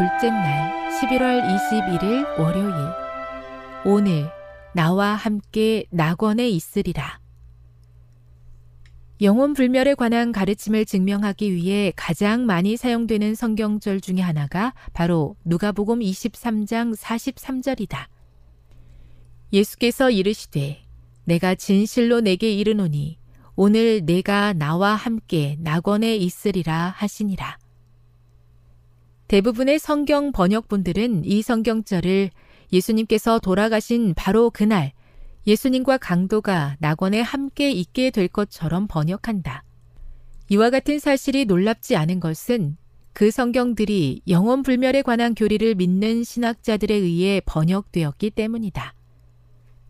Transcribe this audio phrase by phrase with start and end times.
[0.00, 2.74] 둘째 날 11월 21일 월요일
[3.84, 4.30] 오늘
[4.72, 7.20] 나와 함께 낙원에 있으리라.
[9.20, 16.96] 영혼 불멸에 관한 가르침을 증명하기 위해 가장 많이 사용되는 성경절 중의 하나가 바로 누가복음 23장
[16.96, 18.06] 43절이다.
[19.52, 20.82] 예수께서 이르시되
[21.24, 23.18] 내가 진실로 내게 이르노니
[23.54, 27.58] 오늘 내가 나와 함께 낙원에 있으리라 하시니라.
[29.30, 32.30] 대부분의 성경 번역본들은 이 성경절을
[32.72, 34.90] 예수님께서 돌아가신 바로 그날
[35.46, 39.62] 예수님과 강도가 낙원에 함께 있게 될 것처럼 번역한다.
[40.48, 42.76] 이와 같은 사실이 놀랍지 않은 것은
[43.12, 48.94] 그 성경들이 영원 불멸에 관한 교리를 믿는 신학자들에 의해 번역되었기 때문이다.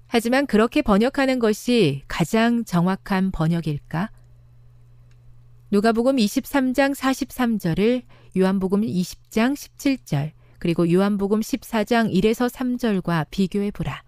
[0.06, 4.11] 하지만 그렇게 번역하는 것이 가장 정확한 번역일까?
[5.71, 8.03] 누가복음 23장 43절을
[8.37, 14.03] 요한복음 20장 17절 그리고 요한복음 14장 1에서 3절과 비교해 보라.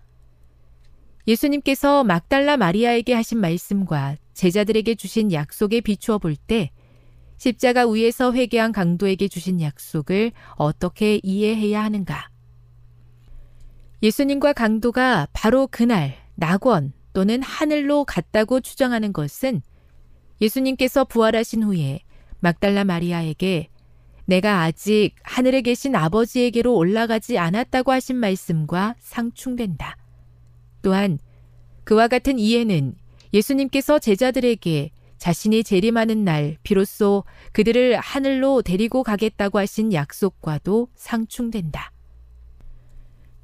[1.26, 6.70] 예수님께서 막달라 마리아에게 하신 말씀과 제자들에게 주신 약속에 비추어 볼 때
[7.42, 12.28] 십자가 위에서 회개한 강도에게 주신 약속을 어떻게 이해해야 하는가?
[14.00, 19.60] 예수님과 강도가 바로 그날 낙원 또는 하늘로 갔다고 추정하는 것은
[20.40, 22.00] 예수님께서 부활하신 후에
[22.38, 23.68] 막달라 마리아에게
[24.24, 29.96] 내가 아직 하늘에 계신 아버지에게로 올라가지 않았다고 하신 말씀과 상충된다.
[30.82, 31.18] 또한
[31.84, 32.94] 그와 같은 이해는
[33.34, 41.92] 예수님께서 제자들에게 자신이 재림하는 날 비로소 그들을 하늘로 데리고 가겠다고 하신 약속과도 상충된다.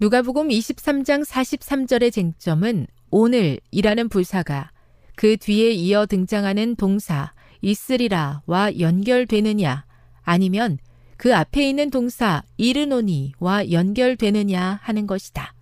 [0.01, 4.71] 누가복음 23장 43절의 쟁점은 오늘이라는 부사가
[5.17, 9.88] 그 뒤에 이어 등장하는 동사 있으리라와 연결되느냐
[10.29, 10.79] 아니면
[11.17, 15.55] 그 앞에 있는 동사 이르노니와 연결되느냐 하는 것이다.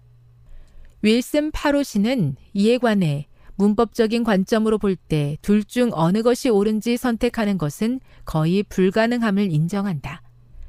[1.02, 8.00] 윌슨 파로시는 이에 관해 문법적인 관점으로 볼 때 둘 중 어느 것이 옳은지 선택하는 것은
[8.24, 10.20] 거의 불가능함을 인정한다.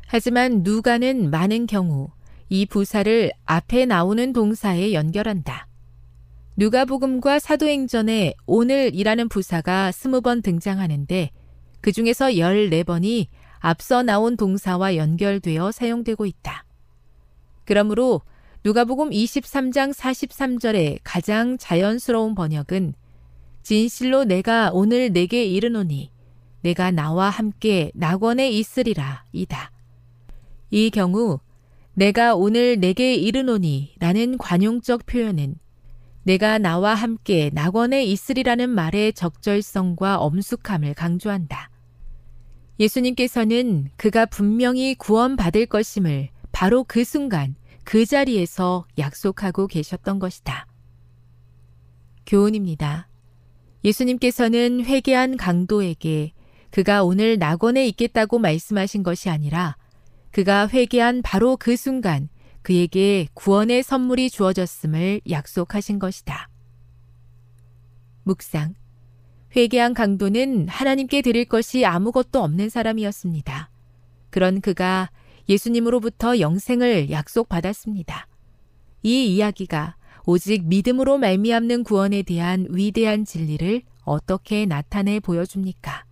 [0.06, 2.10] 하지만 누가는 많은 경우
[2.50, 5.68] 이 부사를 앞에 나오는 동사에 연결한다.
[6.56, 11.32] 누가복음과 사도행전에 오늘이라는 부사가 스무 번 등장하는데
[11.82, 13.28] 그 중에서 14번이
[13.59, 16.65] 앞서 나온 동사와 연결되어 사용되고 있다.
[17.65, 18.21] 그러므로
[18.63, 22.94] 누가복음 23장 43절의 가장 자연스러운 번역은
[23.63, 26.12] 진실로 내가 오늘 내게 이르노니
[26.62, 29.71] 내가 나와 함께 낙원에 있으리라 이다.
[30.69, 31.39] 이 경우
[31.94, 35.56] 내가 오늘 내게 이르노니 라는 관용적 표현은
[36.24, 41.69] 내가 나와 함께 낙원에 있으리라는 말의 적절성과 엄숙함을 강조한다.
[42.80, 50.68] 예수님께서는 그가 분명히 구원받을 것임을 바로 그 순간 그 자리에서 약속하고 계셨던 것이다.
[52.26, 53.08] 교훈입니다.
[53.84, 56.34] 예수님께서는 회개한 강도에게
[56.70, 59.78] 그가 오늘 낙원에 있겠다고 말씀하신 것이 아니라
[60.32, 62.30] 그가 회개한 바로 그 순간
[62.62, 66.50] 그에게 구원의 선물이 주어졌음을 약속하신 것이다.
[68.24, 68.76] 묵상.
[69.56, 73.70] 회개한 강도는 하나님께 드릴 것이 아무것도 없는 사람이었습니다.
[74.30, 75.10] 그런 그가
[75.50, 78.28] 예수님으로부터 영생을 약속받았습니다.
[79.04, 79.96] 이 이야기가
[80.26, 86.06] 오직 믿음으로 말미암는 구원에 대한 위대한 진리를 어떻게 나타내 보여줍니까?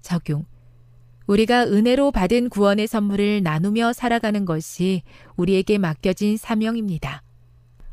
[0.00, 0.46] 적용.
[1.26, 5.02] 우리가 은혜로 받은 구원의 선물을 나누며 살아가는 것이
[5.36, 7.22] 우리에게 맡겨진 사명입니다.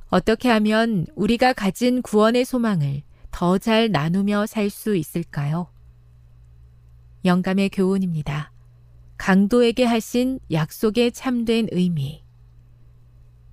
[0.09, 3.03] 어떻게 하면 우리가 가진 구원의 소망을
[3.37, 5.67] 더 잘 나누며 살 수 있을까요?
[7.23, 8.51] 영감의 교훈입니다.
[9.19, 12.23] 강도에게 하신 약속에 참된 의미.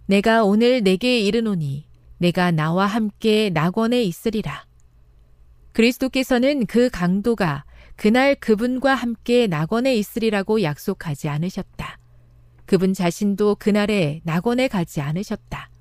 [0.07, 1.87] 내가 오늘 내게 이르노니
[2.17, 4.65] 내가 나와 함께 낙원에 있으리라.
[5.73, 11.99] 그리스도께서는 그 강도가 그날 그분과 함께 낙원에 있으리라고 약속하지 않으셨다.
[12.65, 15.74] 그분 자신도 그날에 낙원에 가지 않으셨다.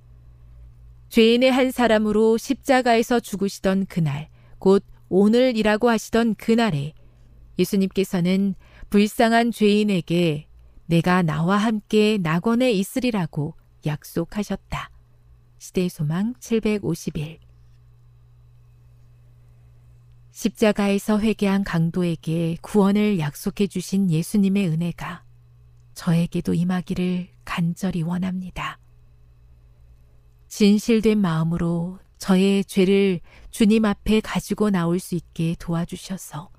[1.13, 6.95] 죄인의 한 사람으로 십자가에서 죽으시던 그날, 곧 오늘이라고 하시던 그날에
[7.60, 8.56] 예수님께서는
[8.89, 10.48] 불쌍한 죄인에게
[10.88, 13.54] 내가 나와 함께 낙원에 있으리라고
[13.86, 14.89] 약속하셨다.
[15.60, 17.38] 시대의 소망 751
[20.31, 25.24] 십자가에서 회개한 강도에게 구원을 약속해 주신 예수님의 은혜가
[25.94, 28.80] 저에게도 임하기를 간절히 원합니다.
[30.56, 36.52] 진실된 마음으로 저의 죄를 주님 앞에 가지고 나올 수 있게 도와주셔서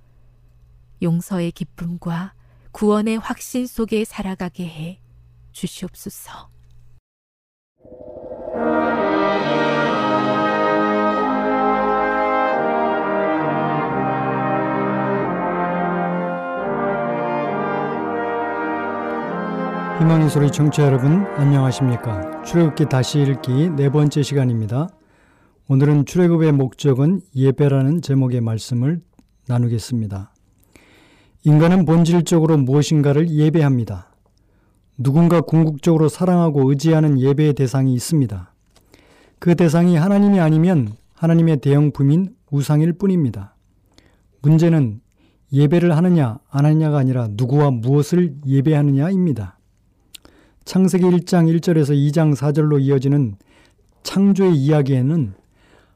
[1.00, 2.34] 용서의 기쁨과
[2.72, 5.00] 구원의 확신 속에 살아가게 해
[5.52, 6.53] 주시옵소서.
[19.98, 22.42] 희망의 소리 청취자 여러분 안녕하십니까?
[22.42, 24.88] 출애굽기 다시 읽기 네 번째 시간입니다.
[25.68, 29.00] 오늘은 출애굽의 목적은 예배라는 제목의 말씀을
[29.46, 30.32] 나누겠습니다.
[31.44, 34.08] 인간은 본질적으로 무엇인가를 예배합니다.
[34.98, 38.52] 누군가 궁극적으로 사랑하고 의지하는 예배의 대상이 있습니다.
[39.38, 43.54] 그 대상이 하나님이 아니면 하나님의 대형품인 우상일 뿐입니다.
[44.42, 45.00] 문제는
[45.52, 49.53] 예배를 하느냐 안 하느냐가 아니라 누구와 무엇을 예배하느냐입니다
[50.64, 53.36] 창세기 1장 1절에서 2장 4절로 이어지는
[54.02, 55.34] 창조의 이야기에는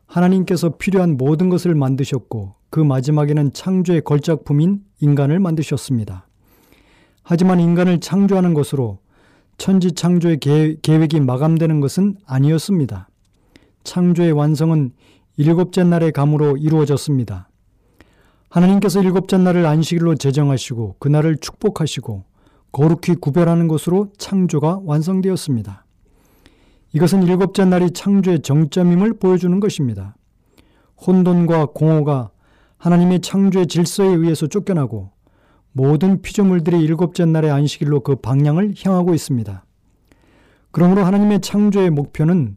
[0.06, 6.26] 하나님께서 필요한 모든 것을 만드셨고 그 마지막에는 창조의 걸작품인 인간을 만드셨습니다.
[7.22, 8.98] 하지만 인간을 창조하는 것으로
[9.56, 10.38] 천지 창조의
[10.82, 13.08] 계획이 마감되는 것은 아니었습니다.
[13.84, 14.92] 창조의 완성은
[15.38, 17.48] 일곱째 날의 감으로 이루어졌습니다.
[18.50, 22.27] 하나님께서 일곱째 날을 안식일로 제정하시고 그날을 축복하시고
[22.72, 25.84] 거룩히 구별하는 것으로 창조가 완성되었습니다.
[26.92, 30.16] 이것은 일곱째 날이 창조의 정점임을 보여주는 것입니다.
[31.06, 32.30] 혼돈과 공허가
[32.78, 35.10] 하나님의 창조의 질서에 의해서 쫓겨나고
[35.72, 39.64] 모든 피조물들이 일곱째 날의 안식일로 그 방향을 향하고 있습니다.
[40.70, 42.56] 그러므로 하나님의 창조의 목표는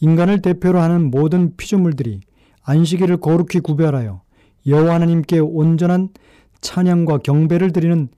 [0.00, 2.20] 인간을 대표로 하는 모든 피조물들이
[2.62, 4.22] 안식일을 거룩히 구별하여
[4.66, 6.10] 여호와 하나님께 온전한
[6.60, 8.08] 찬양과 경배를 드리는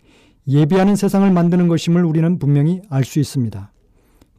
[0.50, 3.70] 예배하는 세상을 만드는 것임을 우리는 분명히 알 수 있습니다.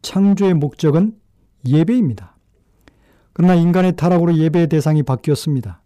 [0.01, 1.13] 창조의 목적은
[1.65, 2.35] 예배입니다.
[3.31, 5.81] 그러나 인간의 타락으로 예배의 대상이 바뀌었습니다.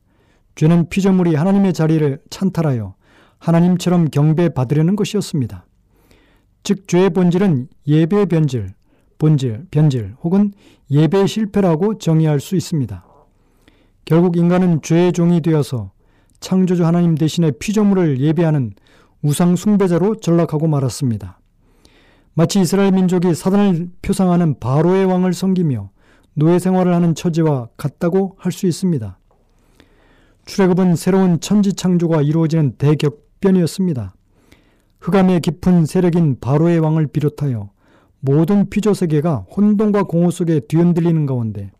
[0.55, 2.96] 죄는 피조물이 하나님의 자리를 찬탈하여
[3.38, 5.67] 하나님처럼 경배받으려는 것이었습니다.
[6.63, 8.74] 즉 죄의 본질은 예배의 변질,
[9.20, 10.53] 본질, 변질 혹은
[10.89, 13.05] 예배의 실패라고 정의할 수 있습니다.
[14.05, 15.91] 결국 인간은 죄의 종이 되어서
[16.39, 18.74] 창조주 하나님 대신에 피조물을 예배하는
[19.25, 21.39] 우상 숭배자로 전락하고 말았습니다.
[22.36, 25.89] 마치 이스라엘 민족이 사단을 표상하는 바로의 왕을 섬기며
[26.36, 29.17] 노예 생활을 하는 처지와 같다고 할 수 있습니다.
[30.46, 34.13] 출애굽은 새로운 천지 창조가 이루어지는 대격변이었습니다.
[35.00, 37.72] 흑암의 깊은 세력인 바로의 왕을 비롯하여
[38.20, 41.72] 모든 피조 세계가 혼돈과 공허 속에 뒤흔들리는 가운데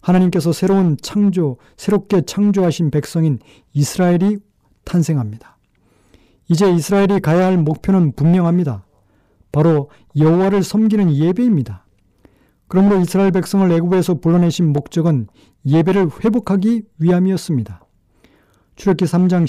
[0.00, 3.40] 하나님께서 새로운 창조, 새롭게 창조하신 백성인
[3.74, 4.38] 이스라엘이
[4.84, 5.57] 탄생합니다.
[6.48, 8.84] 이제 이스라엘이 가야 할 목표는 분명합니다.
[9.52, 11.84] 바로 여호와를 섬기는 예배입니다.
[12.68, 15.28] 그러므로 이스라엘 백성을 애굽에서 불러내신 목적은
[15.66, 17.84] 예배를 회복하기 위함이었습니다.
[18.76, 19.44] 출애기 3장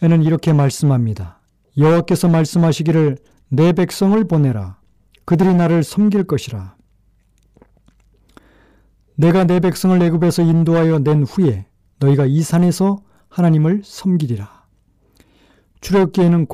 [0.00, 1.40] 12절에는 이렇게 말씀합니다.
[1.76, 4.78] 여호와께서 말씀하시기를 내 백성을 보내라.
[5.24, 6.76] 그들이 나를 섬길 것이라.
[9.16, 11.66] 내가 내 백성을 애굽에서 인도하여 낸 후에
[11.98, 12.98] 너희가 이 산에서
[13.28, 14.55] 하나님을 섬기리라.
[15.86, 16.46] 출애굽기에는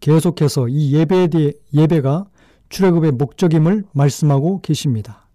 [0.00, 2.26] 계속해서 이 예배에 대해 예배가
[2.70, 5.28] 출애굽의 목적임을 말씀하고 계십니다.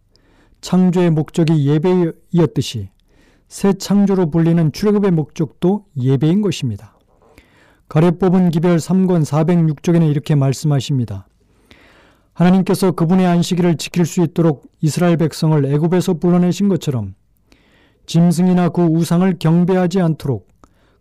[0.62, 2.90] 창조의 목적이 예배이었듯이
[3.48, 6.98] 새 창조로 불리는 출애굽의 목적도 예배인 것입니다.
[7.88, 11.28] 가래 뽑은 기별 3권 406쪽에는 이렇게 말씀하십니다.
[12.34, 17.14] 하나님께서 그분의 안식일을 지킬 수 있도록 이스라엘 백성을 애굽에서 불러내신 것처럼
[18.08, 20.53] 짐승이나 그 우상을 경배하지 않도록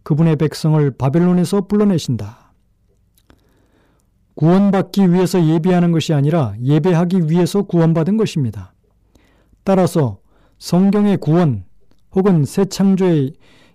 [0.03, 2.53] 그분의 백성을 바벨론에서 불러내신다.
[4.35, 8.75] 구원받기 위해서 예배하는 것이 아니라 예배하기 위해서 구원받은 것입니다.
[9.65, 10.19] 따라서
[10.59, 11.65] 성경의 구원
[12.15, 13.35] 혹은 새 창조의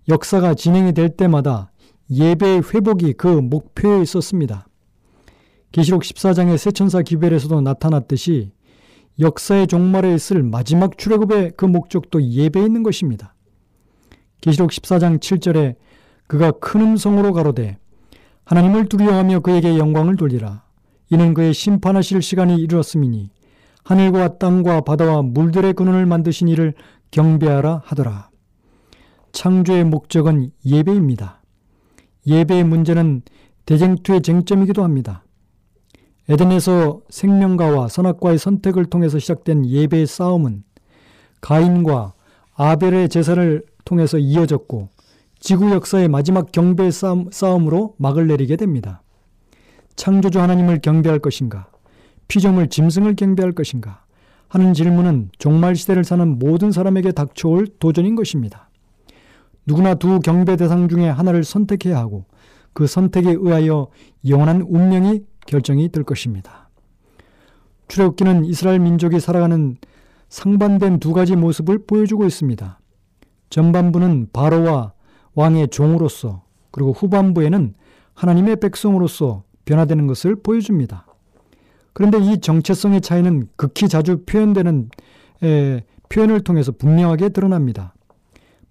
[0.09, 1.71] 역사가 진행이 될 때마다
[2.09, 4.67] 예배의 회복이 그 목표에 있었습니다.
[5.71, 8.51] 계시록 14장의 새천사 기별에서도 나타났듯이
[9.19, 13.35] 역사의 종말에 있을 마지막 출애굽의 그 목적도 예배에 있는 것입니다.
[14.41, 15.75] 계시록 14장 7절에
[16.27, 17.77] 그가 큰 음성으로 가로되
[18.45, 20.63] 하나님을 두려워하며 그에게 영광을 돌리라.
[21.09, 23.29] 이는 그의 심판하실 시간이 이르렀음이니
[23.83, 26.73] 하늘과 땅과 바다와 물들의 근원을 만드신 이를
[27.11, 28.29] 경배하라 하더라.
[29.31, 31.41] 창조의 목적은 예배입니다.
[32.25, 33.21] 예배의 문제는
[33.65, 35.23] 대쟁투의 쟁점이기도 합니다.
[36.29, 40.63] 에덴에서 생명과와 선악과의 선택을 통해서 시작된 예배의 싸움은
[41.39, 42.13] 가인과
[42.55, 44.89] 아벨의 제사를 통해서 이어졌고
[45.39, 49.03] 지구 역사의 마지막 경배 싸움, 싸움으로 막을 내리게 됩니다.
[49.95, 51.69] 창조주 하나님을 경배할 것인가?
[52.27, 54.03] 피조물 짐승을 경배할 것인가?
[54.49, 58.69] 하는 질문은 종말 시대를 사는 모든 사람에게 닥쳐올 도전인 것입니다.
[59.65, 62.25] 누구나 두 경배 대상 중에 하나를 선택해야 하고
[62.73, 63.87] 그 선택에 의하여
[64.27, 66.69] 영원한 운명이 결정이 될 것입니다.
[67.87, 69.77] 출애굽기는 이스라엘 민족이 살아가는
[70.29, 72.79] 상반된 두 가지 모습을 보여주고 있습니다.
[73.49, 74.93] 전반부는 바로와
[75.37, 76.41] 왕의 종으로서
[76.71, 77.75] 그리고 후반부에는
[78.15, 81.05] 하나님의 백성으로서 변화되는 것을 보여줍니다.
[81.93, 84.89] 그런데 이 정체성의 차이는 극히 자주 표현되는
[85.43, 87.93] 에, 표현을 통해서 분명하게 드러납니다.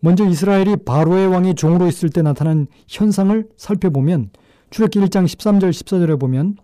[0.00, 4.30] 먼저 이스라엘이 바로의 왕의 종으로 있을 때 나타난 현상을 살펴보면
[4.70, 6.56] 출애기 1장 13절 14절에 보면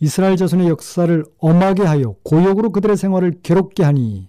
[0.00, 4.28] 이스라엘 자손의 역사를 엄하게 하여 고역으로 그들의 생활을 괴롭게 하니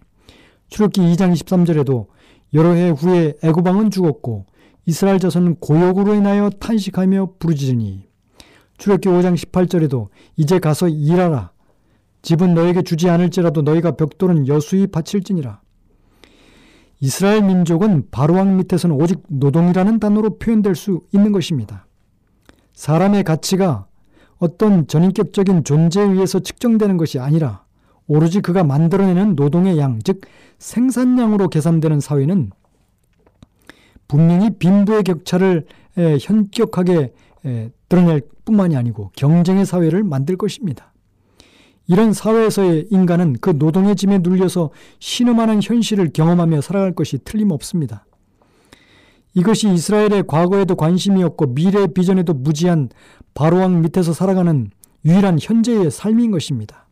[0.69, 2.07] 출애기 2장 23절에도
[2.53, 4.45] 여러 해 후에 애굽왕은 죽었고
[4.87, 8.07] 이스라엘 자손은 고역으로 인하여 탄식하며 부르짖으니
[8.77, 11.51] 출애기 5장 18절에도 이제 가서 일하라
[12.21, 15.59] 집은 너에게 주지 않을지라도 너희가 벽돌은 여수히 바칠지니라
[17.01, 21.85] 이스라엘 민족은 바로왕 밑에서는 오직 노동이라는 단어로 표현될 수 있는 것입니다.
[22.73, 23.85] 사람의 가치가
[24.39, 27.65] 어떤 전인격적인 존재에 의해서 측정되는 것이 아니라
[28.07, 30.21] 오로지 그가 만들어내는 노동의 양, 즉
[30.57, 32.51] 생산량으로 계산되는 사회는
[34.07, 35.65] 분명히 빈부의 격차를
[36.21, 37.13] 현격하게
[37.89, 40.93] 드러낼 뿐만이 아니고 경쟁의 사회를 만들 것입니다.
[41.87, 48.05] 이런 사회에서의 인간은 그 노동의 짐에 눌려서 신음하는 현실을 경험하며 살아갈 것이 틀림없습니다.
[49.33, 52.89] 이것이 이스라엘의 과거에도 관심이었고 미래의 비전에도 무지한
[53.33, 54.69] 바로왕 밑에서 살아가는
[55.05, 56.87] 유일한 현재의 삶인 것입니다.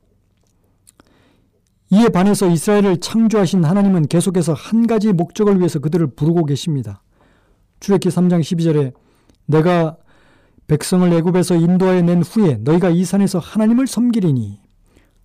[1.91, 7.01] 이에 반해서 이스라엘을 창조하신 하나님은 계속해서 한 가지 목적을 위해서 그들을 부르고 계십니다.
[7.85, 8.93] 출애기 3장 12절에
[9.45, 9.95] 내가
[10.65, 14.59] 백성을 애굽에서 인도하여 낸 후에 너희가 이 산에서 하나님을 섬기리니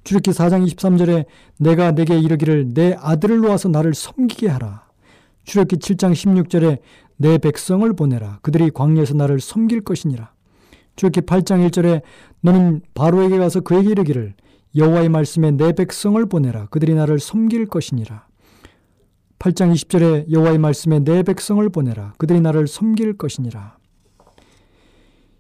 [0.05, 1.25] 출애기 4장 23절에
[1.59, 4.85] 내가 내게 이르기를 내 아들을 놓아서 나를 섬기게 하라.
[5.45, 6.81] 출애기 7장 16절에
[7.17, 8.41] 내 백성을 보내라.
[8.43, 10.31] 그들이 광야에서 나를 섬길 것이니라.
[10.97, 12.03] 출애기 8장 1절에
[12.43, 14.35] 너는 바로에게 가서 그에게 이르기를
[14.77, 16.67] 여호와의 말씀에 내 백성을 보내라.
[16.67, 18.27] 그들이 나를 섬길 것이니라.
[19.41, 22.13] 8장 20절에 여호와의 말씀에 내 백성을 보내라.
[22.19, 23.79] 그들이 나를 섬길 것이니라.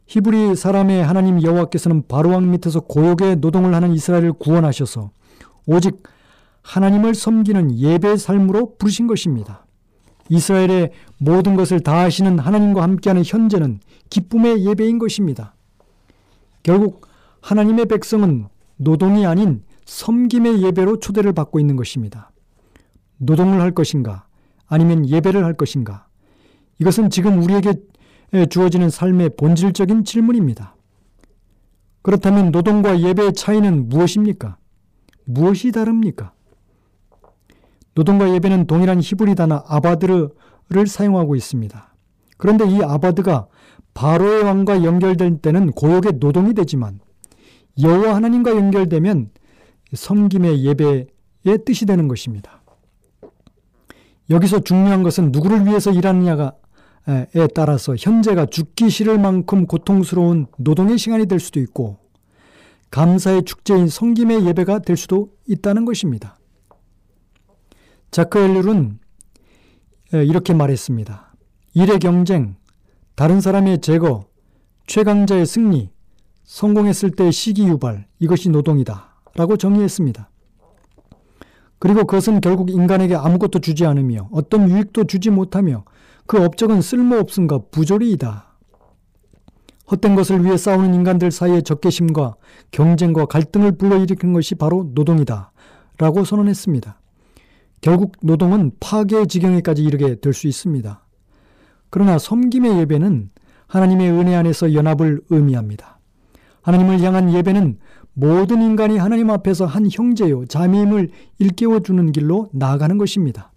[0.06, 5.10] 히브리 사람의 하나님 여호와께서는 바로왕 밑에서 고역의 노동을 하는 이스라엘을 구원하셔서
[5.66, 6.02] 오직
[6.62, 9.66] 하나님을 섬기는 예배 삶으로 부르신 것입니다.
[10.30, 15.54] 이스라엘의 모든 것을 다 하시는 하나님과 함께하는 현재는 기쁨의 예배인 것입니다.
[16.62, 17.06] 결국
[17.42, 22.30] 하나님의 백성은 노동이 아닌 섬김의 예배로 초대를 받고 있는 것입니다.
[23.20, 24.26] 노동을 할 것인가
[24.66, 26.06] 아니면 예배를 할 것인가
[26.78, 27.74] 이것은 지금 우리에게
[28.48, 30.76] 주어지는 삶의 본질적인 질문입니다.
[32.02, 34.56] 그렇다면 노동과 예배의 차이는 무엇입니까?
[35.26, 36.32] 무엇이 다릅니까?
[37.94, 41.94] 노동과 예배는 동일한 히브리 단어 아바드를 사용하고 있습니다.
[42.38, 43.48] 그런데 이 아바드가
[43.92, 47.00] 바로의 왕과 연결될 때는 고역의 노동이 되지만
[47.82, 49.30] 여호와 하나님과 연결되면
[49.92, 51.06] 섬김의 예배의
[51.66, 52.59] 뜻이 되는 것입니다.
[54.30, 56.46] 여기서 중요한 것은 누구를 위해서 일하느냐에
[57.54, 61.98] 따라서 현재가 죽기 싫을 만큼 고통스러운 노동의 시간이 될 수도 있고
[62.90, 66.36] 감사의 축제인 성김의 예배가 될 수도 있다는 것입니다.
[68.10, 68.98] 자크 엘룰은
[70.12, 71.34] 이렇게 말했습니다.
[71.74, 72.56] 일의 경쟁,
[73.14, 74.24] 다른 사람의 제거,
[74.86, 75.90] 최강자의 승리,
[76.44, 79.22] 성공했을 때의 시기 유발, 이것이 노동이다.
[79.34, 80.29] 라고 정의했습니다.
[81.80, 85.84] 그리고 그것은 결국 인간에게 아무것도 주지 않으며 어떤 유익도 주지 못하며
[86.26, 88.46] 그 업적은 쓸모없음과 부조리이다.
[89.90, 92.36] 헛된 것을 위해 싸우는 인간들 사이의 적개심과
[92.70, 95.50] 경쟁과 갈등을 불러일으키는 것이 바로 노동이다.
[95.98, 97.00] 라고 선언했습니다.
[97.80, 101.04] 결국 노동은 파괴의 지경에까지 이르게 될 수 있습니다.
[101.88, 103.30] 그러나 섬김의 예배는
[103.66, 105.98] 하나님의 은혜 안에서 연합을 의미합니다.
[106.62, 107.78] 하나님을 향한 예배는
[108.20, 111.08] 모든 인간이 하나님 앞에서 한 형제요, 자매임을
[111.38, 113.50] 일깨워 주는 길로 나아가는 것입니다.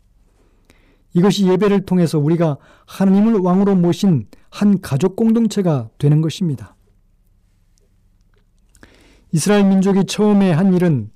[1.13, 6.77] 이것이 예배를 통해서 우리가 하나님을 왕으로 모신 한 가족 공동체가 되는 것입니다.
[9.33, 11.11] 이스라엘 민족이 처음에 한 일은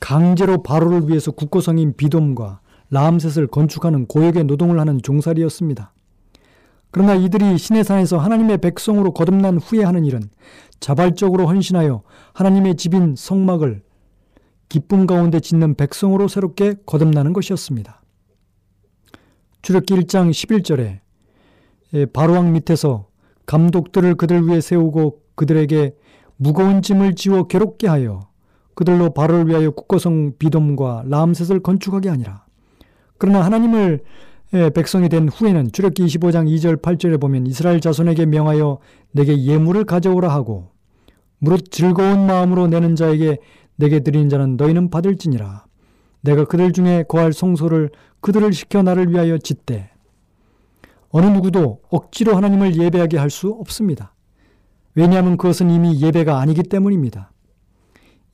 [0.00, 5.92] 강제로 바로를 위해서 국고성인 비돔과 라암셋을 건축하는 고역의 노동을 하는 종살이였습니다.
[6.92, 10.22] 그러나 이들이 시내산에서 하나님의 백성으로 거듭난 후에 하는 일은
[10.78, 12.02] 자발적으로 헌신하여
[12.34, 13.82] 하나님의 집인 성막을
[14.68, 18.02] 기쁨 가운데 짓는 백성으로 새롭게 거듭나는 것이었습니다.
[19.62, 23.06] 출애기 1장 11절에 바로왕 밑에서
[23.46, 25.94] 감독들을 그들 위해 세우고 그들에게
[26.36, 28.28] 무거운 짐을 지워 괴롭게 하여
[28.74, 32.44] 그들로 바로를 위하여 국거성 비돔과 라암셋을 건축하게 하니라.
[33.18, 34.02] 그러나 하나님을
[34.74, 38.78] 백성이 된 후에는 출애기 25장 2절 8절에 보면 이스라엘 자손에게 명하여
[39.12, 40.72] 내게 예물을 가져오라 하고
[41.38, 43.38] 무릇 즐거운 마음으로 내는 자에게
[43.76, 45.64] 내게 드린 자는 너희는 받을지니라.
[46.20, 49.90] 내가 그들 중에 거할 성소를 그들을 시켜 나를 위하여 짓되
[51.08, 54.14] 어느 누구도 억지로 하나님을 예배하게 할 수 없습니다.
[54.94, 57.32] 왜냐하면 그것은 이미 예배가 아니기 때문입니다.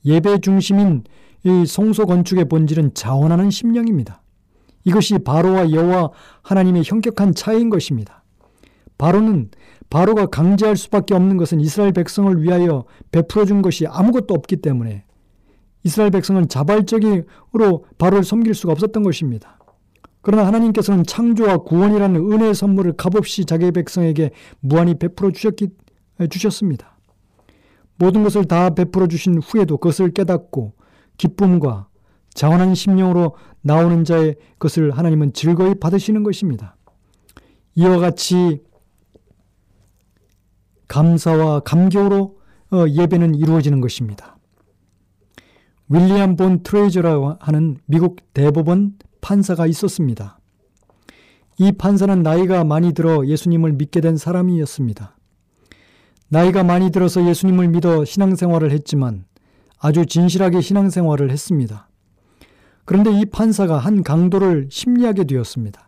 [0.05, 1.03] 예배 중심인
[1.45, 4.21] 이 성소 건축의 본질은 자원하는 심령입니다.
[4.83, 6.11] 이것이 바로와 여호와
[6.41, 8.23] 하나님의 현격한 차이인 것입니다.
[8.97, 9.49] 바로는
[9.89, 15.03] 바로가 강제할 수밖에 없는 것은 이스라엘 백성을 위하여 베풀어 준 것이 아무것도 없기 때문에
[15.83, 19.57] 이스라엘 백성은 자발적으로 바로를 섬길 수가 없었던 것입니다.
[20.21, 25.69] 그러나 하나님께서는 창조와 구원이라는 은혜의 선물을 값없이 자기 백성에게 무한히 베풀어 주셨기,
[26.29, 26.97] 주셨습니다.
[27.95, 30.73] 모든 것을 다 베풀어 주신 후에도 그것을 깨닫고
[31.17, 31.87] 기쁨과
[32.33, 36.75] 자원한 심령으로 나오는 자의 것을 하나님은 즐거이 받으시는 것입니다.
[37.75, 38.61] 이와 같이
[40.87, 42.39] 감사와 감격으로
[42.71, 44.37] 어, 예배는 이루어지는 것입니다.
[45.89, 50.39] 윌리엄 본 트레이저라고 하는 미국 대법원 판사가 있었습니다.
[51.57, 55.17] 이 판사는 나이가 많이 들어 예수님을 믿게 된 사람이었습니다.
[56.29, 59.25] 나이가 많이 들어서 예수님을 믿어 신앙생활을 했지만
[59.79, 61.88] 아주 진실하게 신앙생활을 했습니다.
[62.89, 65.87] 그런데 이 판사가 한 강도를 심리하게 되었습니다.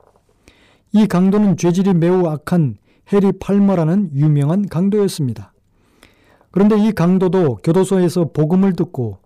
[0.94, 2.76] 이 강도는 죄질이 매우 악한
[3.12, 5.52] 해리 팔머라는 유명한 강도였습니다.
[6.52, 9.18] 그런데 이 강도도 교도소에서 복음을 듣고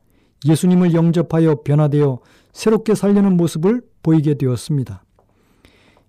[0.46, 2.20] 예수님을 영접하여 변화되어
[2.54, 5.04] 새롭게 살려는 모습을 보이게 되었습니다.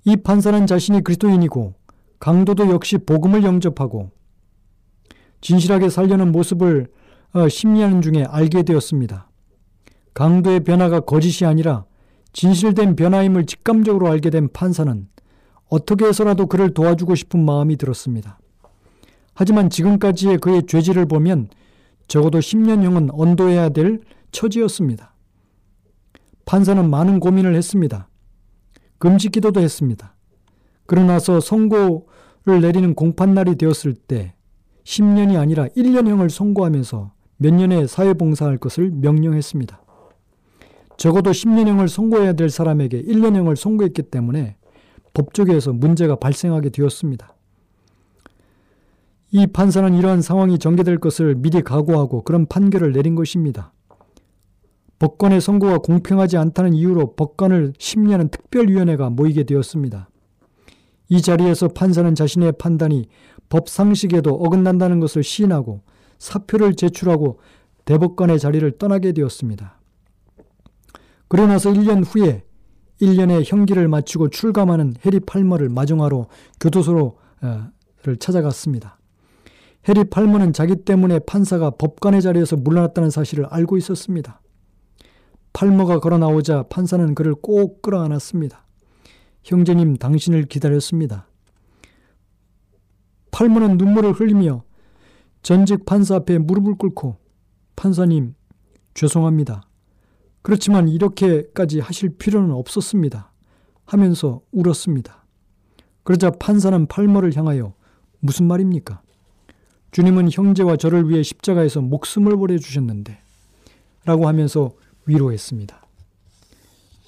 [0.04, 1.74] 이 판사는 자신이 그리스도인이고
[2.20, 4.12] 강도도 역시 복음을 영접하고
[5.40, 6.86] 진실하게 살려는 모습을
[7.32, 9.28] 어, 심리하는 중에 알게 되었습니다.
[10.16, 11.84] 강도의 변화가 거짓이 아니라
[12.32, 15.08] 진실된 변화임을 직감적으로 알게 된 판사는
[15.68, 18.38] 어떻게 해서라도 그를 도와주고 싶은 마음이 들었습니다.
[19.34, 21.50] 하지만 지금까지의 그의 죄질을 보면
[22.08, 24.00] 적어도 10년형은 언도해야 될
[24.30, 25.14] 처지였습니다.
[26.46, 28.08] 판사는 많은 고민을 했습니다.
[28.96, 30.14] 금식 기도도 했습니다.
[30.86, 34.32] 그러나서 선고를 내리는 공판날이 되었을 때
[34.84, 39.82] 10년이 아니라 1년형을 선고하면서 몇 년의 사회봉사할 것을 명령했습니다.
[40.96, 44.56] 적어도 10년형을 선고해야 될 사람에게 1년형을 선고했기 때문에
[45.14, 47.34] 법조계에서 문제가 발생하게 되었습니다.
[49.32, 53.72] 이 판사는 이러한 상황이 전개될 것을 미리 각오하고 그런 판결을 내린 것입니다.
[54.98, 60.08] 법관의 선고가 공평하지 않다는 이유로 법관을 심리하는 특별위원회가 모이게 되었습니다.
[61.08, 63.06] 이 자리에서 판사는 자신의 판단이
[63.48, 65.82] 법 상식에도 어긋난다는 것을 시인하고
[66.18, 67.38] 사표를 제출하고
[67.84, 69.75] 대법관의 자리를 떠나게 되었습니다.
[71.28, 72.44] 그러 나서 1년 후에
[73.00, 76.26] 1년의 형기를 마치고 출감하는 해리 팔머를 마중하러
[76.60, 77.12] 교도소를
[78.18, 78.98] 찾아갔습니다.
[79.88, 84.40] 해리 팔머는 자기 때문에 판사가 법관의 자리에서 물러났다는 사실을 알고 있었습니다.
[85.52, 88.66] 팔머가 걸어 나오자 판사는 그를 꼭 끌어 안았습니다.
[89.44, 91.28] 형제님, 당신을 기다렸습니다.
[93.30, 94.64] 팔머는 눈물을 흘리며
[95.42, 97.16] 전직 판사 앞에 무릎을 꿇고
[97.76, 98.34] 판사님,
[98.94, 99.62] 죄송합니다.
[100.46, 103.32] 그렇지만 이렇게까지 하실 필요는 없었습니다.
[103.84, 105.24] 하면서 울었습니다.
[106.04, 107.74] 그러자 판사는 팔머를 향하여
[108.20, 109.02] 무슨 말입니까?
[109.90, 113.18] 주님은 형제와 저를 위해 십자가에서 목숨을 버려주셨는데
[114.04, 114.70] 라고 하면서
[115.06, 115.84] 위로했습니다.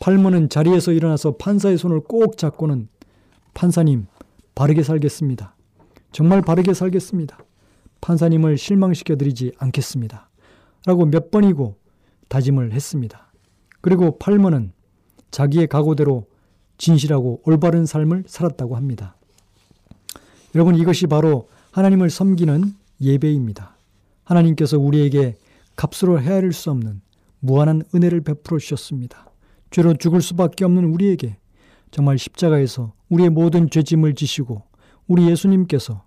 [0.01, 2.89] 팔머는 자리에서 일어나서 판사의 손을 꼭 잡고는
[3.55, 4.09] 판사님,
[4.57, 5.55] 바르게 살겠습니다.
[6.11, 7.39] 정말 바르게 살겠습니다.
[8.01, 10.29] 판사님을 실망시켜 드리지 않겠습니다.
[10.87, 11.77] 라고 몇 번이고
[12.27, 13.28] 다짐을 했습니다.
[13.81, 14.73] 그리고 팔머는
[15.31, 16.27] 자기의 각오대로
[16.79, 19.17] 진실하고 올바른 삶을 살았다고 합니다.
[20.55, 23.77] 여러분 이것이 바로 하나님을 섬기는 예배입니다.
[24.25, 25.37] 하나님께서 우리에게
[25.77, 27.01] 값으로 헤아릴 수 없는
[27.41, 29.31] 무한한 은혜를 베풀어 주셨습니다.
[29.71, 31.37] 죄로 죽을 수밖에 없는 우리에게
[31.91, 34.63] 정말 십자가에서 우리의 모든 죄짐을 지시고
[35.07, 36.05] 우리 예수님께서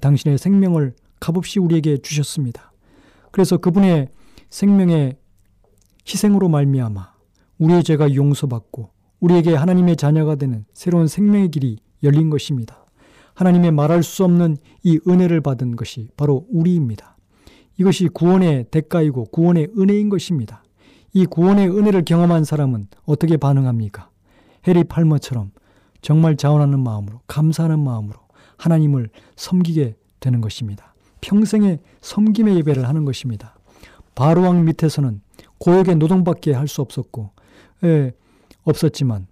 [0.00, 2.72] 당신의 생명을 값없이 우리에게 주셨습니다.
[3.30, 4.08] 그래서 그분의
[4.50, 5.16] 생명의
[6.06, 7.14] 희생으로 말미암아
[7.58, 8.90] 우리의 죄가 용서받고
[9.20, 12.84] 우리에게 하나님의 자녀가 되는 새로운 생명의 길이 열린 것입니다.
[13.34, 17.16] 하나님의 말할 수 없는 이 은혜를 받은 것이 바로 우리입니다.
[17.78, 20.62] 이것이 구원의 대가이고 구원의 은혜인 것입니다.
[21.12, 24.10] 이 구원의 은혜를 경험한 사람은 어떻게 반응합니까?
[24.66, 25.50] 해리 팔머처럼
[26.00, 28.18] 정말 자원하는 마음으로 감사하는 마음으로
[28.56, 30.94] 하나님을 섬기게 되는 것입니다.
[31.20, 33.56] 평생의 섬김의 예배를 하는 것입니다.
[34.14, 35.20] 바로왕 밑에서는
[35.58, 37.30] 고역의 노동밖에 할 수 없었고
[37.84, 38.12] 예,
[38.62, 39.26] 없었지만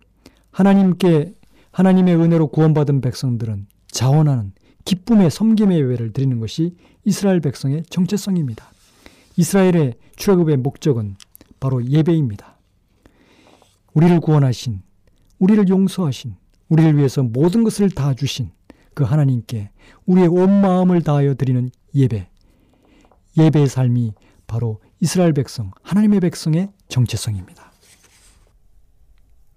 [0.51, 1.35] 하나님께
[1.71, 4.53] 하나님의 은혜로 구원받은 백성들은 자원하는
[4.85, 8.71] 기쁨의 섬김의 예배를 드리는 것이 이스라엘 백성의 정체성입니다.
[9.37, 11.17] 이스라엘의 출애굽의 목적은
[11.61, 12.59] 바로 예배입니다.
[13.95, 14.83] 우리를 구원하신,
[15.39, 16.35] 우리를 용서하신,
[16.69, 18.51] 우리를 위해서 모든 것을 다 주신
[18.95, 19.71] 그 하나님께
[20.07, 22.29] 우리의 온 마음을 다하여 드리는 예배.
[23.39, 24.13] 예배의 삶이
[24.47, 27.73] 바로 이스라엘 백성, 하나님의 백성의 정체성입니다.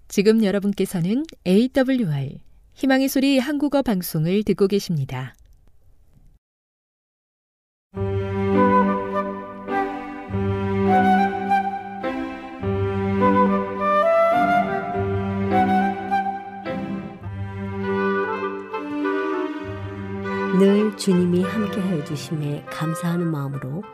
[0.08, 2.40] 지금 여러분께서는 AWR
[2.74, 5.36] 희망의 소리 한국어 방송을 듣고 계십니다.
[20.58, 23.84] 늘 주님이 함께하여 주심에 감사하는 마음으로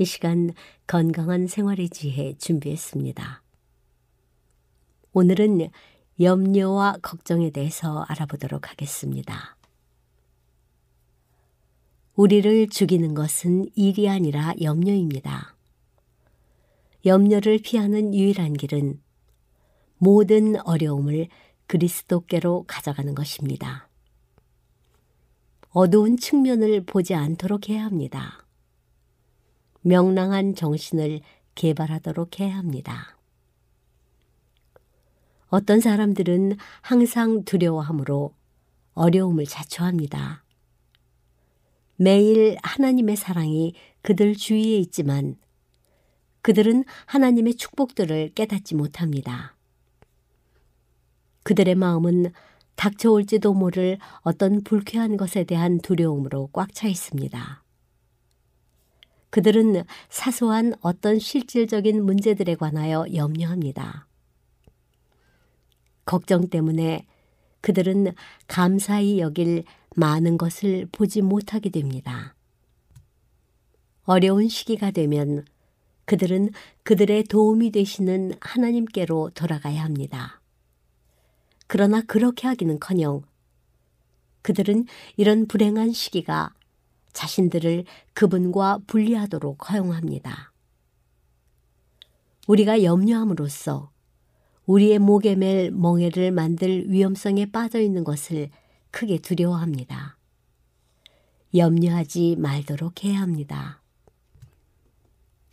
[0.00, 0.52] 이 시간
[0.86, 3.42] 건강한 생활의 지혜 준비했습니다.
[5.12, 5.70] 오늘은
[6.20, 9.56] 염려와 걱정에 대해서 알아보도록 하겠습니다.
[12.14, 15.56] 우리를 죽이는 것은 일이 아니라 염려입니다.
[17.04, 19.00] 염려를 피하는 유일한 길은
[19.96, 21.26] 모든 어려움을
[21.66, 23.88] 그리스도께로 가져가는 것입니다.
[25.70, 28.47] 어두운 측면을 보지 않도록 해야 합니다.
[29.82, 31.20] 명랑한 정신을
[31.54, 33.16] 개발하도록 해야 합니다.
[35.48, 38.34] 어떤 사람들은 항상 두려워하므로
[38.94, 40.44] 어려움을 자초합니다.
[41.96, 45.36] 매일 하나님의 사랑이 그들 주위에 있지만
[46.42, 49.56] 그들은 하나님의 축복들을 깨닫지 못합니다.
[51.42, 52.32] 그들의 마음은
[52.76, 57.64] 닥쳐올지도 모를 어떤 불쾌한 것에 대한 두려움으로 꽉 차 있습니다.
[59.30, 64.06] 그들은 사소한 어떤 실질적인 문제들에 관하여 염려합니다.
[66.04, 67.06] 걱정 때문에
[67.60, 68.12] 그들은
[68.46, 69.64] 감사히 여길
[69.94, 72.34] 많은 것을 보지 못하게 됩니다.
[74.04, 75.44] 어려운 시기가 되면
[76.06, 76.50] 그들은
[76.84, 80.40] 그들의 도움이 되시는 하나님께로 돌아가야 합니다.
[81.66, 83.22] 그러나 그렇게 하기는 커녕
[84.40, 84.86] 그들은
[85.18, 86.54] 이런 불행한 시기가
[87.12, 90.52] 자신들을 그분과 분리하도록 허용합니다.
[92.46, 93.90] 우리가 염려함으로써
[94.66, 98.50] 우리의 목에 맬 멍에를 만들 위험성에 빠져 있는 것을
[98.90, 100.18] 크게 두려워합니다.
[101.54, 103.82] 염려하지 말도록 해야 합니다.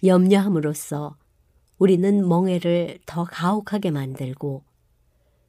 [0.03, 1.15] 염려함으로써
[1.77, 4.63] 우리는 멍에를 더 가혹하게 만들고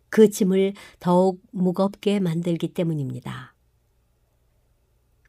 [0.09, 3.56] 그 짐을 더욱 무겁게 만들기 때문입니다.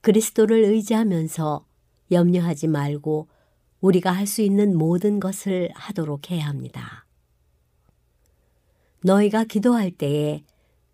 [0.07, 1.65] 그리스도를 의지하면서
[2.11, 3.27] 염려하지 말고
[3.81, 7.05] 우리가 할 수 있는 모든 것을 하도록 해야 합니다.
[9.03, 10.45] 너희가 기도할 때에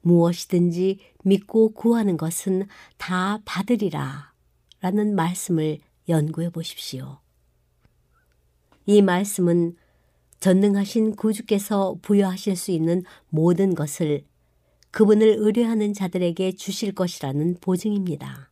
[0.02, 2.66] 무엇이든지 믿고 구하는 것은
[2.98, 4.34] 다 받으리라
[4.82, 5.78] 라는 말씀을
[6.10, 7.20] 연구해 보십시오.
[8.88, 9.76] 이 말씀은
[10.40, 14.26] 전능하신 구주께서 부여하실 수 있는 모든 것을
[14.90, 18.50] 그분을 의뢰하는 자들에게 주실 것이라는 보증입니다.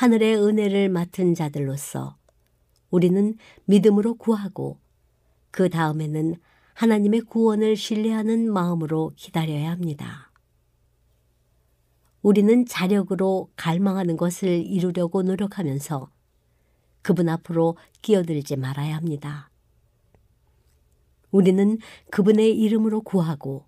[0.00, 2.16] 하늘의 은혜를 맡은 자들로서
[2.88, 3.36] 우리는
[3.66, 4.78] 믿음으로 구하고
[5.50, 6.36] 그 다음에는
[6.72, 10.32] 하나님의 구원을 신뢰하는 마음으로 기다려야 합니다.
[12.22, 16.10] 우리는 자력으로 갈망하는 것을 이루려고 노력하면서
[17.02, 19.50] 그분 앞으로 끼어들지 말아야 합니다.
[21.30, 21.76] 우리는
[22.10, 23.66] 그분의 이름으로 구하고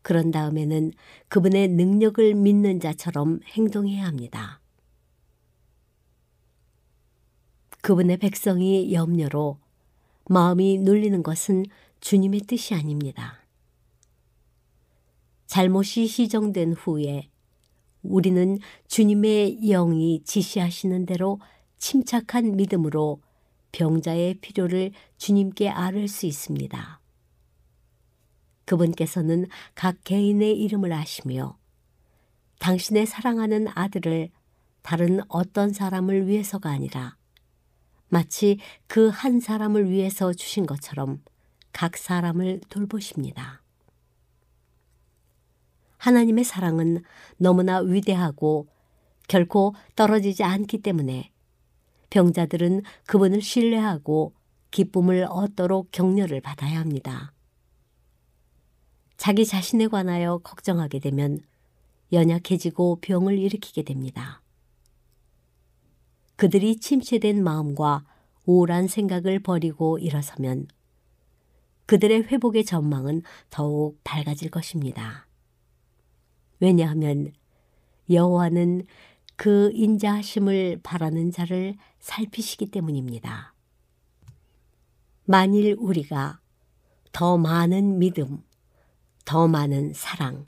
[0.00, 0.92] 그런 다음에는
[1.28, 4.63] 그분의 능력을 믿는 자처럼 행동해야 합니다.
[7.84, 9.58] 그분의 백성이 염려로
[10.30, 11.66] 마음이 눌리는 것은
[12.00, 13.44] 주님의 뜻이 아닙니다.
[15.44, 17.28] 잘못이 시정된 후에
[18.02, 21.40] 우리는 주님의 영이 지시하시는 대로
[21.76, 23.20] 침착한 믿음으로
[23.72, 27.00] 병자의 필요를 주님께 아를 수 있습니다.
[28.64, 31.58] 그분께서는 각 개인의 이름을 아시며
[32.60, 34.30] 당신의 사랑하는 아들을
[34.80, 37.18] 다른 어떤 사람을 위해서가 아니라
[38.08, 41.22] 마치 그 한 사람을 위해서 주신 것처럼
[41.72, 43.62] 각 사람을 돌보십니다.
[45.98, 47.02] 하나님의 사랑은
[47.38, 48.68] 너무나 위대하고
[49.26, 51.32] 결코 떨어지지 않기 때문에
[52.10, 54.34] 병자들은 그분을 신뢰하고
[54.70, 57.32] 기쁨을 얻도록 격려를 받아야 합니다.
[59.16, 61.40] 자기 자신에 관하여 걱정하게 되면
[62.12, 64.43] 연약해지고 병을 일으키게 됩니다.
[66.36, 68.04] 그들이 침체된 마음과
[68.46, 70.68] 우울한 생각을 버리고 일어서면
[71.86, 75.26] 그들의 회복의 전망은 더욱 밝아질 것입니다.
[76.60, 77.32] 왜냐하면
[78.10, 78.86] 여호와는
[79.36, 83.54] 그 인자하심을 바라는 자를 살피시기 때문입니다.
[85.24, 86.40] 만일 우리가
[87.12, 88.42] 더 많은 믿음,
[89.24, 90.46] 더 많은 사랑,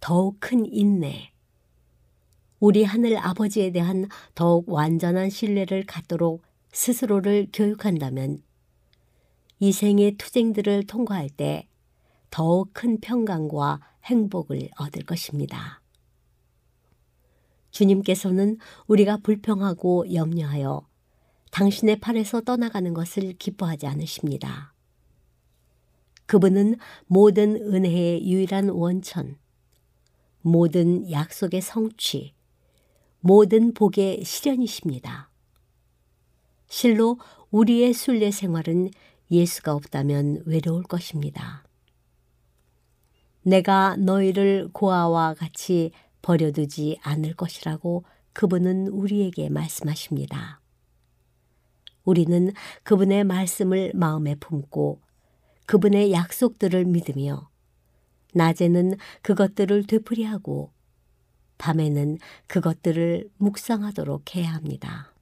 [0.00, 1.32] 더욱 큰 인내,
[2.60, 6.42] 우리 하늘 아버지에 대한 더욱 완전한 신뢰를 갖도록
[6.72, 8.42] 스스로를 교육한다면
[9.58, 11.66] 이 생의 투쟁들을 통과할 때
[12.30, 15.80] 더욱 큰 평강과 행복을 얻을 것입니다.
[17.70, 20.86] 주님께서는 우리가 불평하고 염려하여
[21.52, 24.74] 당신의 팔에서 떠나가는 것을 기뻐하지 않으십니다.
[26.26, 29.36] 그분은 모든 은혜의 유일한 원천,
[30.42, 32.34] 모든 약속의 성취,
[33.20, 35.30] 모든 복의 실현이십니다.
[36.68, 37.18] 실로
[37.50, 38.90] 우리의 순례 생활은
[39.30, 41.64] 예수가 없다면 외로울 것입니다.
[43.42, 45.90] 내가 너희를 고아와 같이
[46.22, 50.60] 버려두지 않을 것이라고 그분은 우리에게 말씀하십니다.
[52.04, 52.52] 우리는
[52.82, 55.00] 그분의 말씀을 마음에 품고
[55.66, 57.50] 그분의 약속들을 믿으며
[58.34, 60.72] 낮에는 그것들을 되풀이하고
[61.60, 65.12] 밤에는 그것들을 묵상하도록 해야 합니다.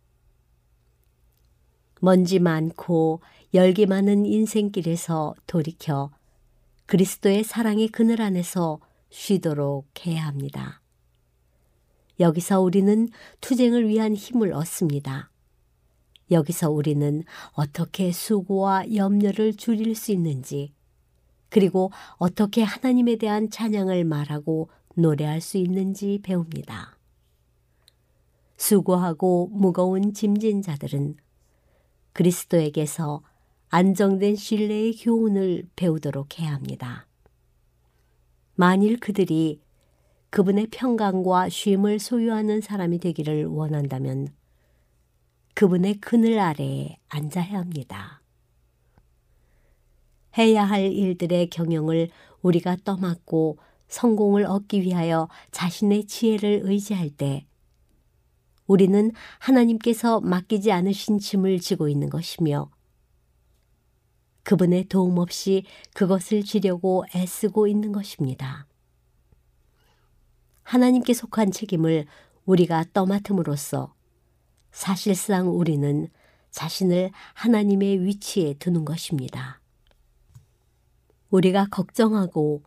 [2.01, 3.21] 먼지 많고
[3.55, 6.11] 열기 많은 인생길에서 돌이켜
[6.87, 8.79] 그리스도의 사랑의 그늘 안에서
[9.11, 10.81] 쉬도록 해야 합니다.
[12.21, 13.09] 여기서 우리는
[13.41, 15.31] 투쟁을 위한 힘을 얻습니다.
[16.31, 20.73] 여기서 우리는 어떻게 수고와 염려를 줄일 수 있는지,
[21.49, 26.99] 그리고 어떻게 하나님에 대한 찬양을 말하고 노래할 수 있는지 배웁니다.
[28.57, 31.17] 수고하고 무거운 짐진 자들은
[32.13, 33.23] 그리스도에게서
[33.69, 37.07] 안정된 신뢰의 교훈을 배우도록 해야 합니다.
[38.57, 39.61] 만일 그들이
[40.31, 44.29] 그분의 평강과 쉼을 소유하는 사람이 되기를 원한다면
[45.55, 48.21] 그분의 그늘 아래에 앉아야 합니다.
[50.37, 52.11] 해야 할 일들의 경영을
[52.43, 53.59] 우리가 떠맡고
[53.89, 57.47] 성공을 얻기 위하여 자신의 지혜를 의지할 때
[58.67, 62.71] 우리는 하나님께서 맡기지 않으신 짐을 지고 있는 것이며
[64.43, 68.67] 그분의 도움 없이 그것을 지려고 애쓰고 있는 것입니다.
[70.63, 72.07] 하나님께 속한 책임을
[72.45, 73.95] 우리가 떠맡음으로써
[74.71, 76.09] 사실상 우리는
[76.51, 79.61] 자신을 하나님의 위치에 두는 것입니다.
[81.31, 82.63] 우리가 걱정하고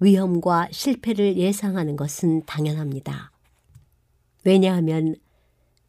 [0.00, 3.32] 위험과 실패를 예상하는 것은 당연합니다.
[4.44, 5.16] 왜냐하면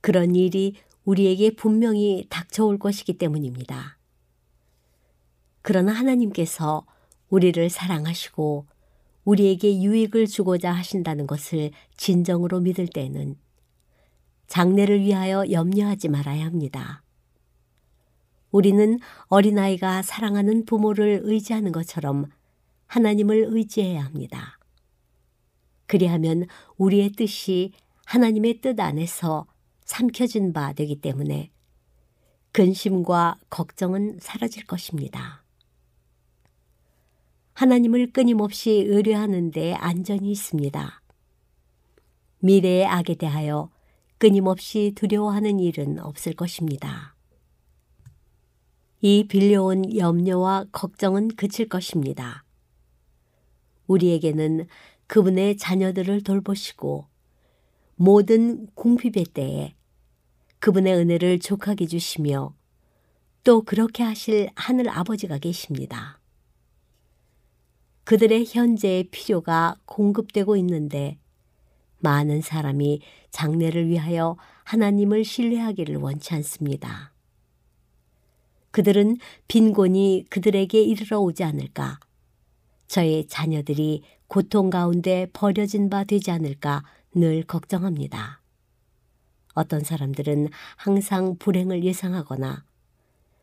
[0.02, 3.98] 그런 일이 우리에게 분명히 닥쳐올 것이기 때문입니다.
[5.62, 6.86] 그러나 하나님께서
[7.30, 8.68] 우리를 사랑하시고
[9.24, 13.36] 우리에게 유익을 주고자 하신다는 것을 진정으로 믿을 때는
[14.48, 17.02] 장래를 위하여 염려하지 말아야 합니다.
[18.52, 22.28] 우리는 어린아이가 사랑하는 부모를 의지하는 것처럼
[22.88, 24.58] 하나님을 의지해야 합니다.
[25.88, 27.72] 그리하면 우리의 뜻이
[28.06, 29.48] 하나님의 뜻 안에서
[29.84, 31.52] 삼켜진 바 되기 때문에
[32.52, 35.44] 근심과 걱정은 사라질 것입니다.
[37.54, 41.02] 하나님을 끊임없이 의뢰하는 데 안전이 있습니다.
[42.40, 43.70] 미래의 악에 대하여
[44.18, 47.16] 끊임없이 두려워하는 일은 없을 것입니다.
[49.02, 52.45] 이 빌려온 염려와 걱정은 그칠 것입니다.
[53.88, 54.68] 우리에게는
[55.08, 57.06] 그분의 자녀들을 돌보시고
[57.96, 59.76] 모든 궁핍의 때에
[60.60, 62.54] 그분의 은혜를 족하게 주시며
[63.44, 66.20] 또 그렇게 하실 하늘 아버지가 계십니다.
[68.04, 71.18] 그들의 현재의 필요가 공급되고 있는데
[72.00, 77.14] 많은 사람이 장래를 위하여 하나님을 신뢰하기를 원치 않습니다.
[78.72, 79.18] 그들은
[79.48, 82.00] 빈곤이 그들에게 이르러 오지 않을까,
[82.88, 88.42] 저의 자녀들이 고통 가운데 버려진 바 되지 않을까 늘 걱정합니다.
[89.54, 92.66] 어떤 사람들은 항상 불행을 예상하거나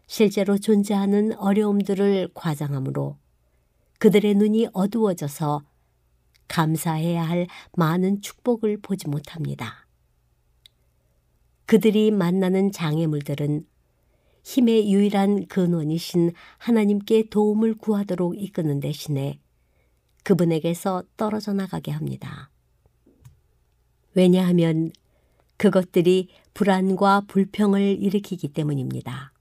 [0.06, 3.16] 실제로 존재하는 어려움들을 과장하므로
[3.98, 5.62] 그들의 눈이 어두워져서
[6.48, 9.86] 감사해야 할 많은 축복을 보지 못합니다.
[11.64, 13.64] 그들이 만나는 장애물들은
[14.42, 19.38] 힘의 유일한 근원이신 하나님께 도움을 구하도록 이끄는 대신에
[20.24, 22.50] 그분에게서 떨어져 나가게 합니다.
[24.14, 24.90] 왜냐하면
[25.56, 29.32] 그것들이 불안과 불평을 일으키기 때문입니다.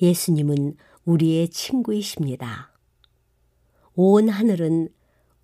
[0.00, 2.72] 예수님은 우리의 친구이십니다.
[3.94, 4.88] 온 하늘은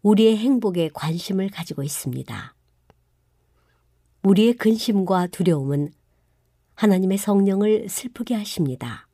[0.02, 2.54] 우리의 행복에 관심을 가지고 있습니다.
[4.22, 5.92] 우리의 근심과 두려움은
[6.80, 9.06] 하나님의 성령을 슬프게 하십니다.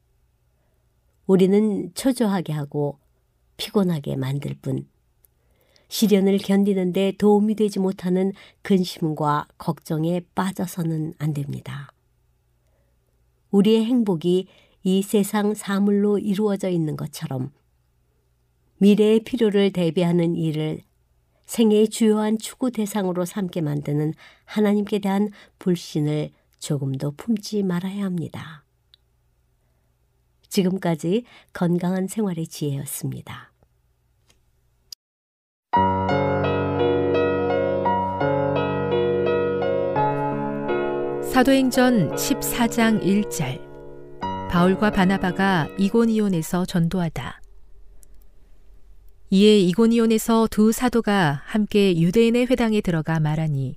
[1.26, 3.00] 우리는 초조하게 하고
[3.56, 4.86] 피곤하게 만들 뿐
[5.88, 11.90] 시련을 견디는데 도움이 되지 못하는 근심과 걱정에 빠져서는 안 됩니다.
[13.50, 14.46] 우리의 행복이
[14.84, 17.50] 이 세상 사물로 이루어져 있는 것처럼
[18.78, 20.82] 미래의 필요를 대비하는 일을
[21.46, 26.30] 생애의 주요한 추구 대상으로 삼게 만드는 하나님께 대한 불신을
[26.66, 28.64] 조금도 품지 말아야 합니다.
[30.48, 33.52] 지금까지 건강한 생활의 지혜였습니다.
[41.22, 47.42] 사도행전 14장 1절 바울과 바나바가 이고니온에서 전도하다.
[49.30, 53.76] 이에 이고니온에서 두 사도가 함께 유대인의 회당에 들어가 말하니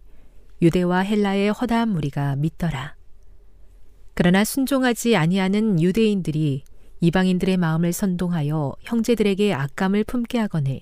[0.62, 2.96] 유대와 헬라의 허다한 무리가 믿더라.
[4.14, 6.64] 그러나 순종하지 아니하는 유대인들이
[7.00, 10.82] 이방인들의 마음을 선동하여 형제들에게 악감을 품게 하거늘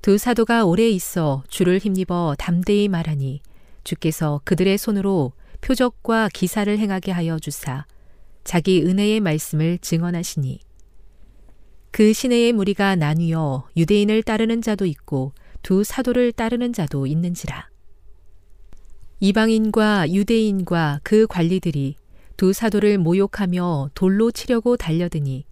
[0.00, 3.42] 두 사도가 오래 있어 주를 힘입어 담대히 말하니
[3.84, 7.84] 주께서 그들의 손으로 표적과 기사를 행하게 하여 주사
[8.44, 10.60] 자기 은혜의 말씀을 증언하시니
[11.90, 17.73] 그 시내의 무리가 나뉘어 유대인을 따르는 자도 있고 두 사도를 따르는 자도 있는지라.
[19.26, 21.96] 이방인과 유대인과 그 관리들이
[22.36, 25.46] 두 사도를 모욕하며 돌로 치려고 달려드니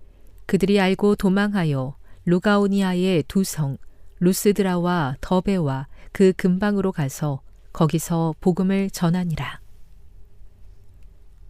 [0.45, 3.79] 그들이 알고 도망하여 루가오니아의 두 성,
[4.21, 7.41] 루스드라와 더베와 그 근방으로 가서
[7.73, 9.63] 거기서 복음을 전하니라.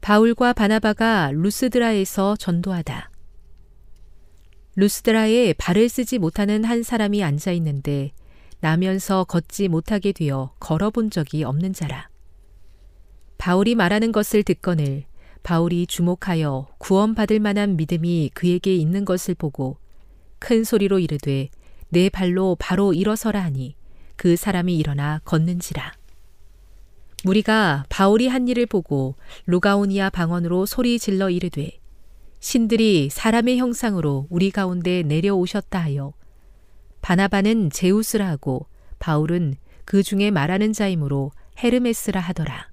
[0.01, 3.11] 바울과 바나바가 루스드라에서 전도하다.
[4.77, 8.13] 루스드라에 발을 쓰지 못하는 한 사람이 앉아 있는데
[8.61, 12.12] 나면서 걷지 못하게 되어 걸어본 적이 없는 자라.
[13.43, 15.03] 바울이 말하는 것을 듣거늘
[15.43, 19.79] 바울이 주목하여 구원받을 만한 믿음이 그에게 있는 것을 보고
[20.39, 21.49] 큰 소리로 이르되
[21.89, 23.75] 내 발로 바로 일어서라 하니
[24.15, 25.93] 그 사람이 일어나 걷는지라.
[27.25, 29.17] 무리가 바울이 한 일을 보고
[29.47, 31.81] 루가오니아 방언으로 소리 질러 이르되
[32.39, 36.13] 신들이 사람의 형상으로 우리 가운데 내려오셨다 하여
[37.01, 38.69] 바나바는 제우스라 하고
[39.01, 42.72] 바울은 그 중에 말하는 자이므로 헤르메스라 하더라.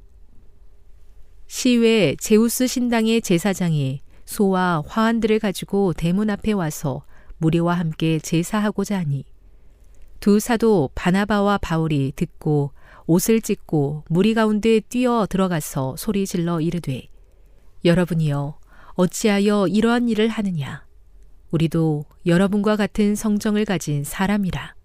[1.52, 7.04] 시외 제우스 신당의 제사장이 소와 화환들을 가지고 대문 앞에 와서
[7.40, 9.26] 무리와 함께 제사하고자 하니
[10.20, 12.72] 두 사도 바나바와 바울이 듣고
[13.08, 17.08] 옷을 찢고 무리 가운데 뛰어 들어가서 소리 질러 이르되
[17.84, 18.60] 여러분이여
[18.94, 20.86] 어찌하여 이러한 일을 하느냐?
[21.50, 24.76] 우리도 여러분과 같은 성정을 가진 사람이라.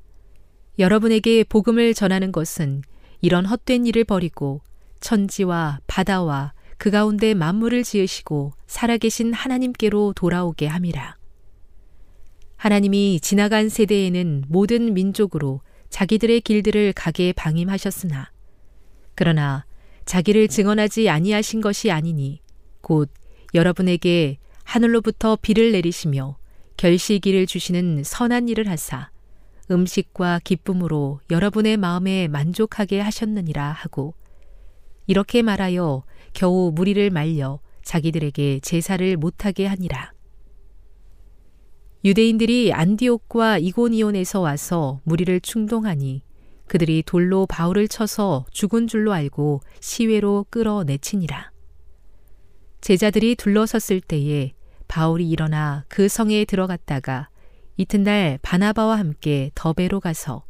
[0.79, 2.81] 여러분에게 복음을 전하는 것은
[3.21, 4.63] 이런 헛된 일을 버리고
[5.05, 11.17] 천지와 바다와 그 가운데 만물을 지으시고 살아계신 하나님께로 돌아오게 함이라.
[12.57, 18.31] 하나님이 지나간 세대에는 모든 민족으로 자기들의 길들을 가게 방임하셨으나
[19.15, 19.67] 그러나
[20.07, 22.41] 자기를 증언하지 아니하신 것이 아니니
[22.81, 23.11] 곧
[23.53, 26.39] 여러분에게 하늘로부터 비를 내리시며
[26.79, 29.11] 결실기를 주시는 선한 일을 하사
[29.71, 34.15] 음식과 기쁨으로 여러분의 마음에 만족하게 하셨느니라 하고
[35.07, 40.13] 이렇게 말하여 겨우 무리를 말려 자기들에게 제사를 못하게 하니라.
[42.05, 46.23] 유대인들이 안디옥과 이고니온에서 와서 무리를 충동하니
[46.67, 51.51] 그들이 돌로 바울을 쳐서 죽은 줄로 알고 시외로 끌어내치니라.
[52.81, 54.53] 제자들이 둘러섰을 때에
[54.89, 57.31] 바울이 일어나 그 성에 들어갔다가
[57.77, 60.45] 이튿날 바나바와 함께 더베로 가서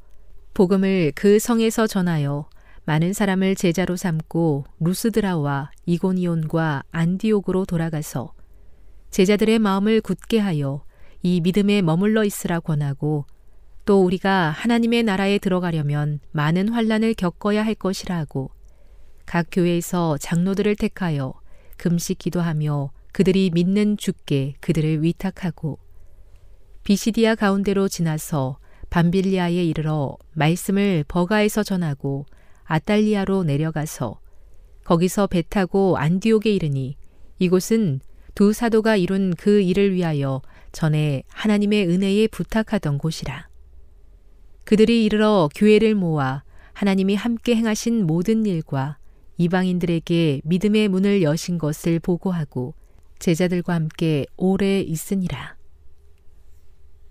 [0.52, 2.48] 복음을 그 성에서 전하여
[2.86, 8.34] 많은 사람을 제자로 삼고 루스드라와 이고니온과 안디옥으로 돌아가서
[9.10, 10.84] 제자들의 마음을 굳게 하여
[11.22, 13.24] 이 믿음에 머물러 있으라 권하고
[13.86, 18.50] 또 우리가 하나님의 나라에 들어가려면 많은 환란을 겪어야 할 것이라 하고
[19.24, 21.32] 각 교회에서 장로들을 택하여
[21.78, 25.78] 금식 기도하며 그들이 믿는 주께 그들을 위탁하고
[26.82, 28.58] 비시디아 가운데로 지나서
[28.90, 32.26] 밤빌리아에 이르러 말씀을 버가에서 전하고
[32.64, 34.20] 아달리아로 내려가서
[34.84, 36.96] 거기서 배 타고 안디옥에 이르니
[37.38, 38.00] 이곳은
[38.34, 40.42] 두 사도가 이룬 그 일을 위하여
[40.72, 43.48] 전에 하나님의 은혜에 부탁하던 곳이라.
[44.64, 46.42] 그들이 이르러 교회를 모아
[46.72, 48.98] 하나님이 함께 행하신 모든 일과
[49.38, 52.74] 이방인들에게 믿음의 문을 여신 것을 보고하고
[53.18, 55.56] 제자들과 함께 오래 있으니라.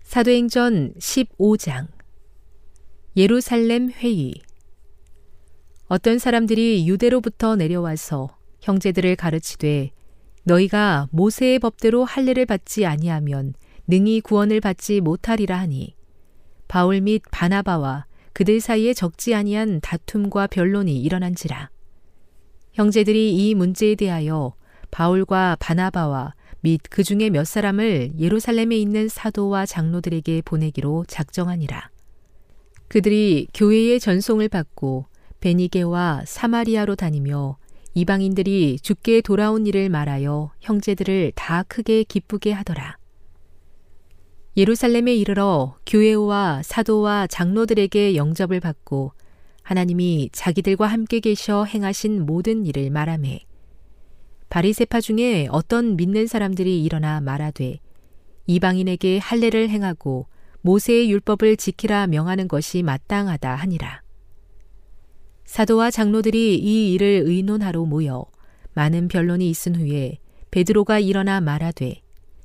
[0.04, 1.88] 사도행전 15장
[3.16, 4.34] 예루살렘 회의
[5.94, 9.92] 어떤 사람들이 유대로부터 내려와서 형제들을 가르치되
[10.42, 13.54] 너희가 모세의 법대로 할례를 받지 아니하면
[13.86, 15.94] 능히 구원을 받지 못하리라 하니
[16.68, 21.70] 바울 및 바나바와 그들 사이에 적지 아니한 다툼과 변론이 일어난지라
[22.72, 24.56] 형제들이 이 문제에 대하여
[24.90, 31.92] 바울과 바나바와 및 그 중에 몇 사람을 예루살렘에 있는 사도와 장로들에게 보내기로 작정하니라.
[32.88, 35.13] 그들이 교회의 전송을 받고
[35.44, 37.58] 베니게와 사마리아로 다니며
[37.96, 42.98] 이방인들이 죽게 돌아온 일을 말하여 형제들을 다 크게 기쁘게 하더라.
[44.56, 49.12] 예루살렘에 이르러 교회와 사도와 장로들에게 영접을 받고
[49.64, 53.42] 하나님이 자기들과 함께 계셔 행하신 모든 일을 말하매
[54.50, 57.80] 바리세파 중에 어떤 믿는 사람들이 일어나 말하되
[58.48, 60.28] 이방인에게 할례를 행하고
[60.62, 64.03] 모세의 율법을 지키라 명하는 것이 마땅하다 하니라.
[65.54, 68.26] 사도와 장로들이 이 일을 의논하러 모여
[68.74, 70.18] 많은 변론이 있은 후에
[70.50, 72.02] 베드로가 일어나 말하되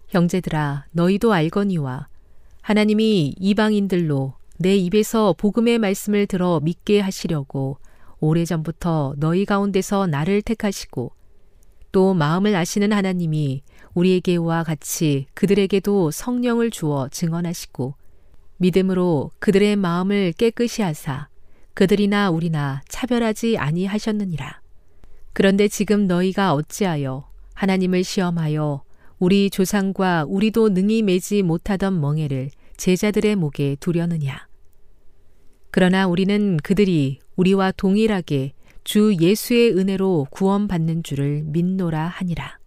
[0.09, 2.09] 형제들아 너희도 알거니와
[2.61, 7.78] 하나님이 이방인들로 내 입에서 복음의 말씀을 들어 믿게 하시려고
[8.20, 11.11] 오래전부터 너희 가운데서 나를 택하시고
[11.92, 13.62] 또 마음을 아시는 하나님이
[13.94, 17.94] 우리에게와 같이 그들에게도 성령을 주어 증언하시고
[18.59, 21.28] 믿음으로 그들의 마음을 깨끗이 하사
[21.79, 24.61] 그들이나 우리나 차별하지 아니하셨느니라.
[25.33, 28.83] 그런데 지금 너희가 어찌하여 하나님을 시험하여
[29.20, 34.49] 우리 조상과 우리도 능히 매지 못하던 멍에를 제자들의 목에 두려느냐.
[35.70, 42.59] 그러나 우리는 그들이 우리와 동일하게 주 예수의 은혜로 구원받는 줄을 믿노라 하니라.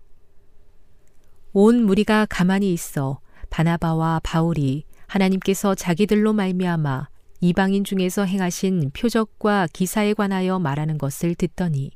[1.51, 7.10] 온 무리가 가만히 있어 바나바와 바울이 하나님께서 자기들로 말미암아
[7.43, 11.89] 이방인 중에서 행하신 표적과 기사에 관하여 말하는 것을 듣더니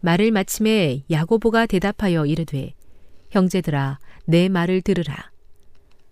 [0.00, 2.72] 말을 마침에 야고보가 대답하여 이르되
[3.30, 5.32] 형제들아 내 말을 들으라.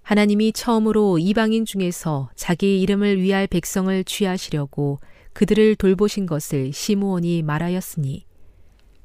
[0.03, 4.99] 하나님이 처음으로 이방인 중에서 자기 이름을 위할 백성을 취하시려고
[5.33, 8.27] 그들을 돌보신 것을 시므온이 말하였으니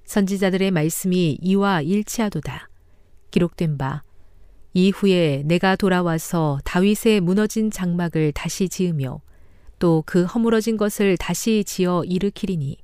[0.06, 2.70] 선지자들의 말씀이 이와 일치하도다.
[3.30, 4.02] 기록된 바
[4.74, 9.22] 이후에 내가 돌아와서 다윗의 무너진 장막을 다시 지으며
[9.80, 12.78] 또 그 허물어진 것을 다시 지어 일으키리니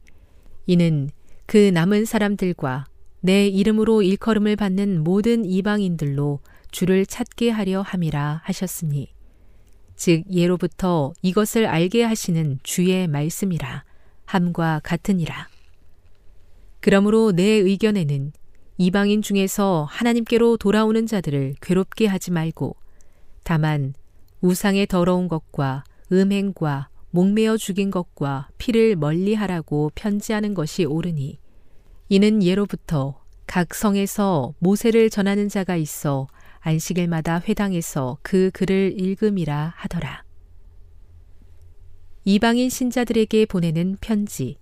[0.66, 1.10] 이는
[1.46, 2.86] 그 남은 사람들과
[3.22, 6.40] 내 이름으로 일컬음을 받는 모든 이방인들로
[6.72, 9.14] 주를 찾게 하려 함이라 하셨으니
[9.96, 13.84] 즉 예로부터 이것을 알게 하시는 주의 말씀이라
[14.26, 15.48] 함과 같으니라.
[16.80, 18.32] 그러므로 내 의견에는
[18.78, 22.76] 이방인 중에서 하나님께로 돌아오는 자들을 괴롭게 하지 말고
[23.44, 23.94] 다만
[24.42, 31.40] 우상의 더러운 것과 음행과 목매어 죽인 것과 피를 멀리 하라고 편지하는 것이 옳으니
[32.10, 36.28] 이는 예로부터 각 성에서 모세를 전하는 자가 있어
[36.60, 40.24] 안식일마다 회당에서 그 글을 읽음이라 하더라.
[42.26, 44.58] 이방인 신자들에게 보내는 편지.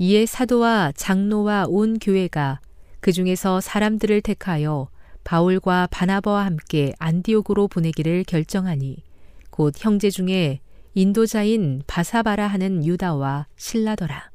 [0.00, 2.60] 이에 사도와 장로와 온 교회가
[3.00, 4.88] 그 중에서 사람들을 택하여
[5.24, 9.02] 바울과 바나바와 함께 안디옥으로 보내기를 결정하니
[9.50, 10.60] 곧 형제 중에
[10.94, 14.30] 인도자인 바사바라 하는 유다와 신라더라.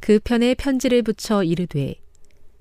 [0.00, 1.94] 그 편에 편지를 붙여 이르되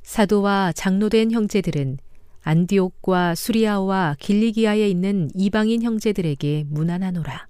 [0.03, 1.97] 사도와 장로된 형제들은
[2.43, 7.47] 안디옥과 수리아와 길리기아에 있는 이방인 형제들에게 무난하노라.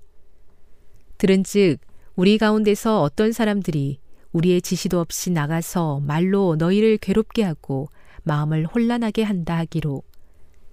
[1.20, 1.80] 들은즉
[2.16, 3.99] 우리 가운데서 어떤 사람들이
[4.36, 7.88] 우리의 지시도 없이 나가서 말로 너희를 괴롭게 하고
[8.23, 10.03] 마음을 혼란하게 한다 하기로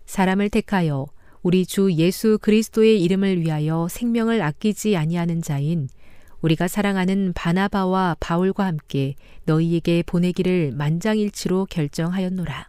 [0.04, 1.06] 사람을 택하여
[1.42, 5.88] 우리 주 예수 그리스도의 이름을 위하여 생명을 아끼지 아니하는 자인
[6.40, 12.68] 우리가 사랑하는 바나바와 바울과 함께 너희에게 보내기를 만장일치로 결정하였노라.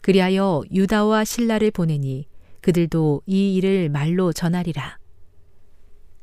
[0.00, 2.26] 그리하여 유다와 신라를 보내니
[2.60, 4.99] 그들도 이 일을 말로 전하리라.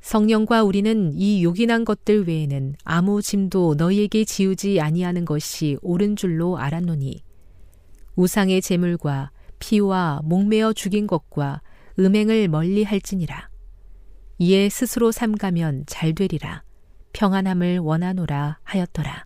[0.07, 7.25] 성령과 우리는 이 요긴한 것들 외에는 아무 짐도 너희에게 지우지 아니하는 것이 옳은 줄로 알았노니
[8.15, 11.61] 우상의 재물과 피와 목매어 죽인 것과
[11.99, 13.49] 음행을 멀리 할지니라.
[14.37, 16.63] 이에 스스로 삼가면 잘 되리라.
[17.11, 19.25] 평안함을 원하노라 하였더라.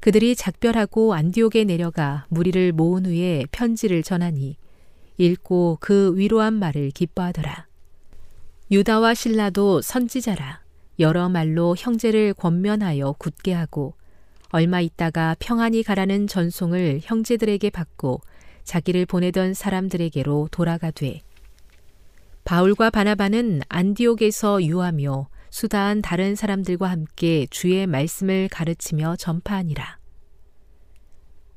[0.00, 4.58] 그들이 작별하고 안디옥에 내려가 무리를 모은 후에 편지를 전하니
[5.16, 7.69] 읽고 그 위로한 말을 기뻐하더라.
[8.70, 10.60] 유다와 신라도 선지자라
[11.00, 13.94] 여러 말로 형제를 권면하여 굳게 하고
[14.50, 18.20] 얼마 있다가 평안히 가라는 전송을 형제들에게 받고
[18.62, 21.20] 자기를 보내던 사람들에게로 돌아가되
[22.44, 29.98] 바울과 바나바는 안디옥에서 유하며 수다한 다른 사람들과 함께 주의 말씀을 가르치며 전파하니라.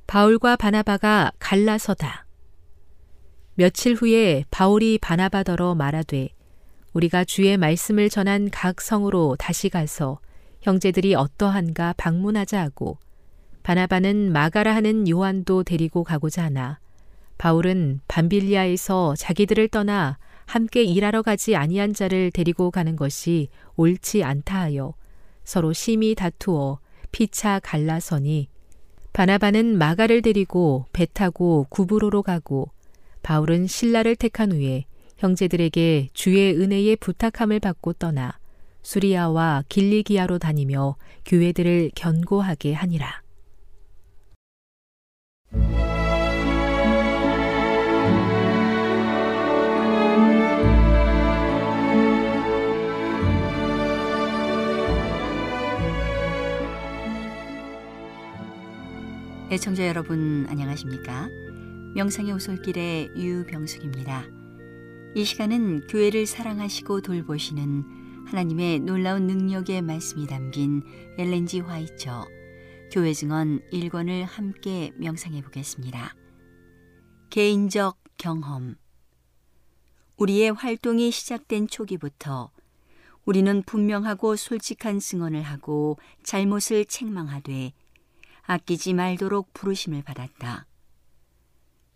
[0.07, 2.26] 바울과 바나바가 갈라서다.
[3.53, 6.30] 며칠 후에 바울이 바나바더러 말하되
[6.94, 10.20] 우리가 주의 말씀을 전한 각 성으로 다시 가서
[10.62, 12.98] 형제들이 어떠한가 방문하자 하고
[13.64, 16.80] 바나바는 마가라 하는 요한도 데리고 가고자 하나
[17.38, 24.94] 바울은 밤빌리아에서 자기들을 떠나 함께 일하러 가지 아니한 자를 데리고 가는 것이 옳지 않다 하여
[25.44, 26.80] 서로 심히 다투어
[27.12, 28.50] 피차 갈라서니
[29.14, 32.72] 바나바는 마가를 데리고 배 타고 구브로로 가고
[33.22, 34.86] 바울은 신라를 택한 후에
[35.24, 38.38] 형제들에게 주의 은혜의 부탁함을 받고 떠나
[38.82, 43.24] 수리아와 길리기아로 다니며 교회들을 견고하게 하니라.
[59.49, 61.30] 애청자 여러분 안녕하십니까?
[61.95, 64.43] 명상의 오솔길의 유병숙입니다.
[65.16, 70.82] 이 시간은 교회를 사랑하시고 돌보시는 하나님의 놀라운 능력의 말씀이 담긴
[71.20, 72.26] 엘렌지 화이처
[72.91, 76.16] 교회 증언 1권을 함께 명상해 보겠습니다.
[77.30, 78.76] 개인적 경험
[80.18, 82.49] 우리의 활동이 시작된 초기부터
[83.24, 87.74] 우리는 분명하고 솔직한 증언을 하고 잘못을 책망하되
[88.41, 90.66] 아끼지 말도록 부르심을 받았다.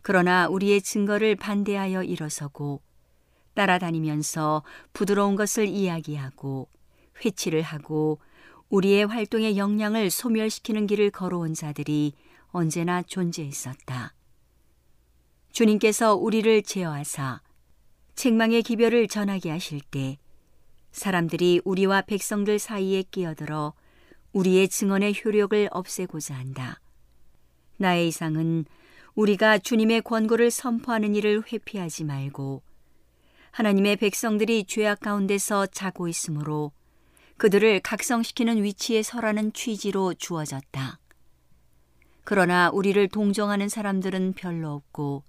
[0.04, 2.86] 그러나 우리의 증거를 반대하여 일어서고
[3.58, 4.62] 따라다니면서
[4.94, 6.70] 부드러운 것을 이야기하고
[7.26, 8.20] 회치를 하고
[8.70, 12.14] 우리의 활동의 역량을 소멸시키는 길을 걸어온 자들이
[12.52, 14.14] 언제나 존재했었다.
[15.52, 17.42] 주님께서 우리를 제어하사
[18.14, 20.20] 책망의 기별을 전하게 하실 때
[20.92, 23.74] 사람들이 우리와 백성들 사이에 끼어들어
[24.34, 26.80] 우리의 증언의 효력을 없애고자 한다.
[27.78, 28.66] 나의 이상은
[29.16, 32.67] 우리가 주님의 권고를 선포하는 일을 회피하지 말고
[33.58, 36.72] 하나님의 백성들이 죄악 가운데서 자고 있으므로
[37.38, 41.00] 그들을 각성시키는 위치에 서라는 취지로 주어졌다.
[42.24, 45.24] 그러나 우리를 동정하는 사람들은 별로 없고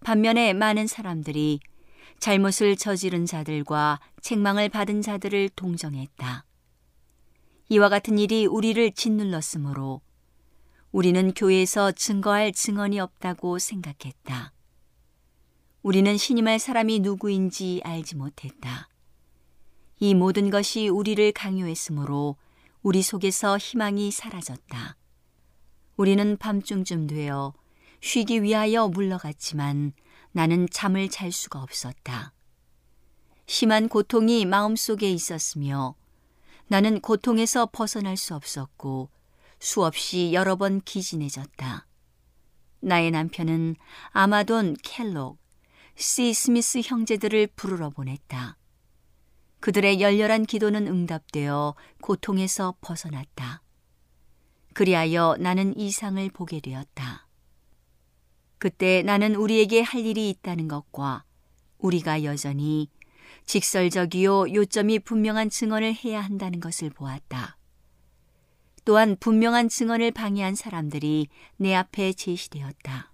[0.00, 1.60] 반면에 많은 사람들이
[2.18, 6.44] 잘못을 저지른 자들과 책망을 받은 자들을 동정했다.
[7.68, 10.00] 이와 같은 일이 우리를 짓눌렀으므로
[10.90, 14.54] 우리는 교회에서 증거할 증언이 없다고 생각했다.
[15.82, 18.88] 우리는 신임할 사람이 누구인지 알지 못했다.
[19.98, 22.36] 이 모든 것이 우리를 강요했으므로
[22.82, 24.96] 우리 속에서 희망이 사라졌다.
[25.96, 27.54] 우리는 밤중쯤 되어
[28.02, 29.92] 쉬기 위하여 물러갔지만
[30.32, 32.34] 나는 잠을 잘 수가 없었다.
[33.46, 35.94] 심한 고통이 마음속에 있었으며
[36.68, 39.10] 나는 고통에서 벗어날 수 없었고
[39.58, 41.86] 수없이 여러 번 기진해졌다.
[42.80, 43.76] 나의 남편은
[44.10, 45.38] 아마돈 켈록,
[46.00, 48.56] 시 스미스 형제들을 부르러 보냈다.
[49.60, 53.62] 그들의 열렬한 기도는 응답되어 고통에서 벗어났다.
[54.72, 57.28] 그리하여 나는 이상을 보게 되었다.
[58.56, 61.24] 그때 나는 우리에게 할 일이 있다는 것과
[61.76, 62.88] 우리가 여전히
[63.44, 67.58] 직설적이요 요점이 분명한 증언을 해야 한다는 것을 보았다.
[68.86, 71.28] 또한 분명한 증언을 방해한 사람들이
[71.58, 73.09] 내 앞에 제시되었다.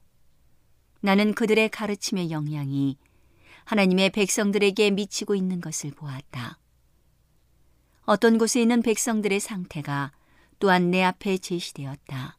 [1.07, 2.99] 나는 그들의 가르침의 영향이
[3.63, 6.59] 하나님의 백성들에게 미치고 있는 것을 보았다.
[8.07, 10.11] 어떤 곳에 있는 백성들의 상태가
[10.59, 12.39] 또한 내 앞에 제시되었다.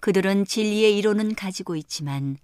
[0.00, 2.38] 그들은 진리의 이론은 가지고 있지만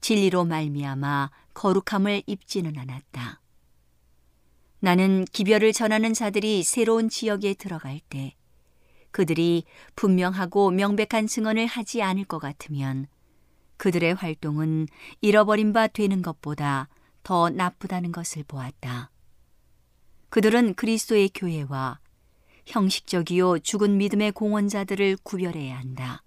[0.00, 3.40] 진리로 말미암아 거룩함을 입지는 않았다.
[4.80, 8.34] 나는 기별을 전하는 자들이 새로운 지역에 들어갈 때
[9.12, 13.06] 그들이 분명하고 명백한 증언을 하지 않을 것 같으면
[13.78, 14.86] 그들의 활동은
[15.20, 16.88] 잃어버린 바 되는 것보다
[17.22, 19.10] 더 나쁘다는 것을 보았다.
[20.28, 22.00] 그들은 그리스도의 교회와
[22.66, 26.22] 형식적이요 죽은 믿음의 공언자들을 구별해야 한다.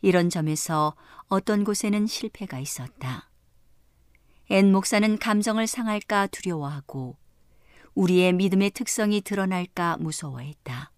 [0.00, 0.94] 이런 점에서
[1.28, 3.28] 어떤 곳에는 실패가 있었다.
[4.48, 7.16] 앤 목사는 감정을 상할까 두려워하고
[7.94, 10.90] 우리의 믿음의 특성이 드러날까 무서워했다.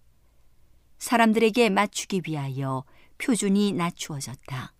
[0.98, 2.84] 사람들에게 맞추기 위하여
[3.18, 4.72] 표준이 낮추어졌다.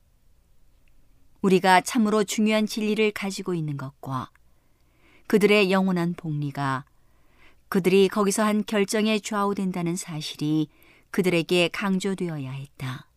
[1.45, 4.31] 우리가 참으로 중요한 진리를 가지고 있는 것과
[5.27, 6.87] 그들의 영원한 복리가
[7.69, 10.69] 그들이 거기서 한 결정에 좌우된다는 사실이
[11.11, 13.11] 그들에게 강조되어야 했다.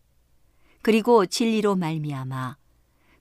[0.82, 2.57] 그리고 진리로 말미암아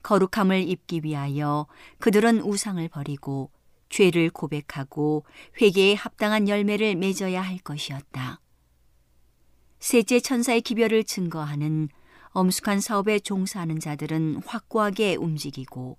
[0.02, 3.52] 거룩함을 입기 위하여 그들은 우상을 버리고
[3.88, 5.24] 죄를 고백하고
[5.62, 8.40] 회개에 합당한 열매를 맺어야 할 것이었다.
[9.78, 11.90] 셋째 천사의 기별을 증거하는
[12.36, 15.96] 엄숙한 사업에 종사하는 자들은 확고하게 움직이고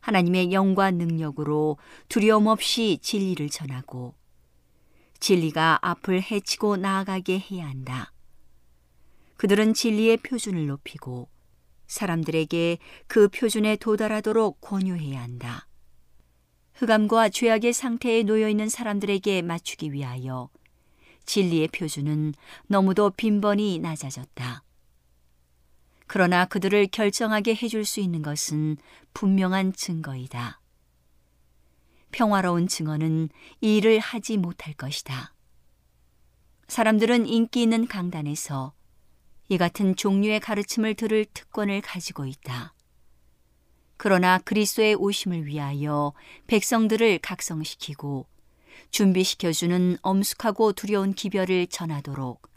[0.00, 1.78] 하나님의 영과 능력으로
[2.10, 4.14] 두려움 없이 진리를 전하고
[5.18, 8.12] 진리가 앞을 헤치고 나아가게 해야 한다.
[9.38, 11.30] 그들은 진리의 표준을 높이고
[11.86, 12.76] 사람들에게
[13.06, 15.66] 그 표준에 도달하도록 권유해야 한다.
[16.74, 20.50] 흑암과 죄악의 상태에 놓여 있는 사람들에게 맞추기 위하여
[21.24, 22.34] 진리의 표준은
[22.66, 24.65] 너무도 빈번히 낮아졌다.
[26.06, 28.76] 그러나 그들을 결정하게 해줄 수 있는 것은
[29.14, 30.60] 분명한 증거이다.
[32.12, 33.28] 평화로운 증언은
[33.60, 35.34] 이 일을 하지 못할 것이다.
[36.68, 38.72] 사람들은 인기 있는 강단에서
[39.48, 42.74] 이 같은 종류의 가르침을 들을 특권을 가지고 있다.
[43.96, 46.12] 그러나 그리스도의 오심을 위하여
[46.46, 48.26] 백성들을 각성시키고
[48.90, 52.55] 준비시켜주는 엄숙하고 두려운 기별을 전하도록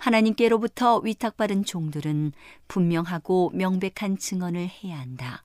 [0.00, 2.32] 하나님께로부터 위탁받은 종들은
[2.68, 5.42] 분명하고 명백한 증언을 해야 한다.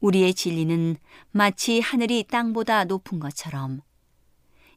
[0.00, 0.96] 우리의 진리는
[1.30, 3.80] 마치 하늘이 땅보다 높은 것처럼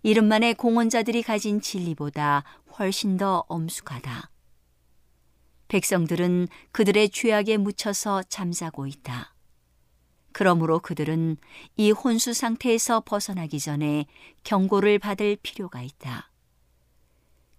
[0.03, 2.43] 이름만의 공헌자들이 가진 진리보다
[2.78, 4.32] 훨씬 더 엄숙하다.
[5.67, 9.36] 백성들은 그들의 죄악에 묻혀서 잠자고 있다.
[10.34, 11.38] 그러므로 그들은
[11.78, 14.05] 이 혼수 상태에서 벗어나기 전에
[14.43, 16.31] 경고를 받을 필요가 있다.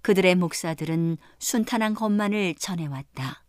[0.03, 3.45] 그들의 목사들은 순탄한 것만을 전해왔다.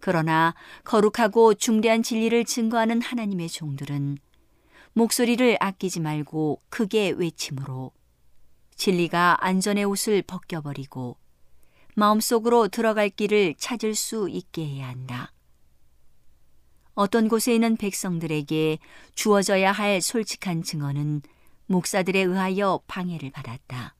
[0.00, 0.54] 그러나
[0.84, 4.18] 거룩하고 중대한 진리를 증거하는 하나님의 종들은
[4.92, 7.92] 목소리를 아끼지 말고 크게 외침으로
[8.76, 11.16] 진리가 안전의 옷을 벗겨버리고
[11.94, 15.32] 마음속으로 들어갈 길을 찾을 수 있게 해야 한다.
[16.94, 18.78] 어떤 곳에 있는 백성들에게
[19.14, 21.22] 주어져야 할 솔직한 증언은
[21.66, 23.94] 목사들에 의하여 방해를 받았다.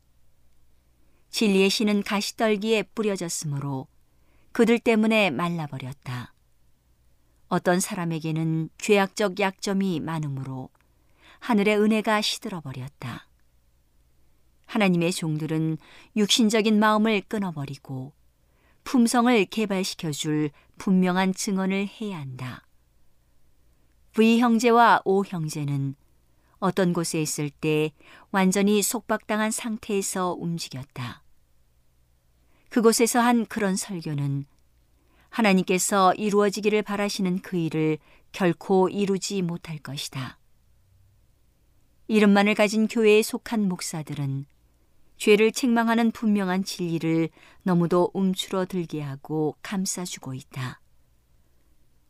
[1.35, 3.89] 진리의 신은 가시떨기에 뿌려졌으므로
[4.53, 6.33] 그들 때문에 말라버렸다.
[7.49, 10.69] 어떤 사람에게는 죄악적 약점이 많으므로
[11.41, 13.27] 하늘의 은혜가 시들어버렸다.
[14.67, 15.79] 하나님의 종들은
[16.15, 18.13] 육신적인 마음을 끊어버리고
[18.85, 22.65] 품성을 개발시켜줄 분명한 증언을 해야 한다.
[24.13, 25.97] V 형제와 O 형제는
[26.61, 27.91] 어떤 곳에 있을 때
[28.31, 31.24] 완전히 속박당한 상태에서 움직였다.
[32.75, 34.47] 그곳에서 한 그런 설교는
[35.29, 37.99] 하나님께서 이루어지기를 바라시는 그 일을
[38.33, 40.41] 결코 이루지 못할 것이다.
[42.09, 44.47] 이름만을 가진 교회에 속한 목사들은
[45.19, 47.29] 죄를 책망하는 분명한 진리를
[47.63, 50.81] 너무도 움츠러들게 하고 감싸주고 있다.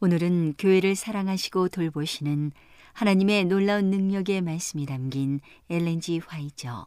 [0.00, 2.52] 오늘은 교회를 사랑하시고 돌보시는
[2.94, 6.86] 하나님의 놀라운 능력의 말씀이 담긴 엘렌지 화이저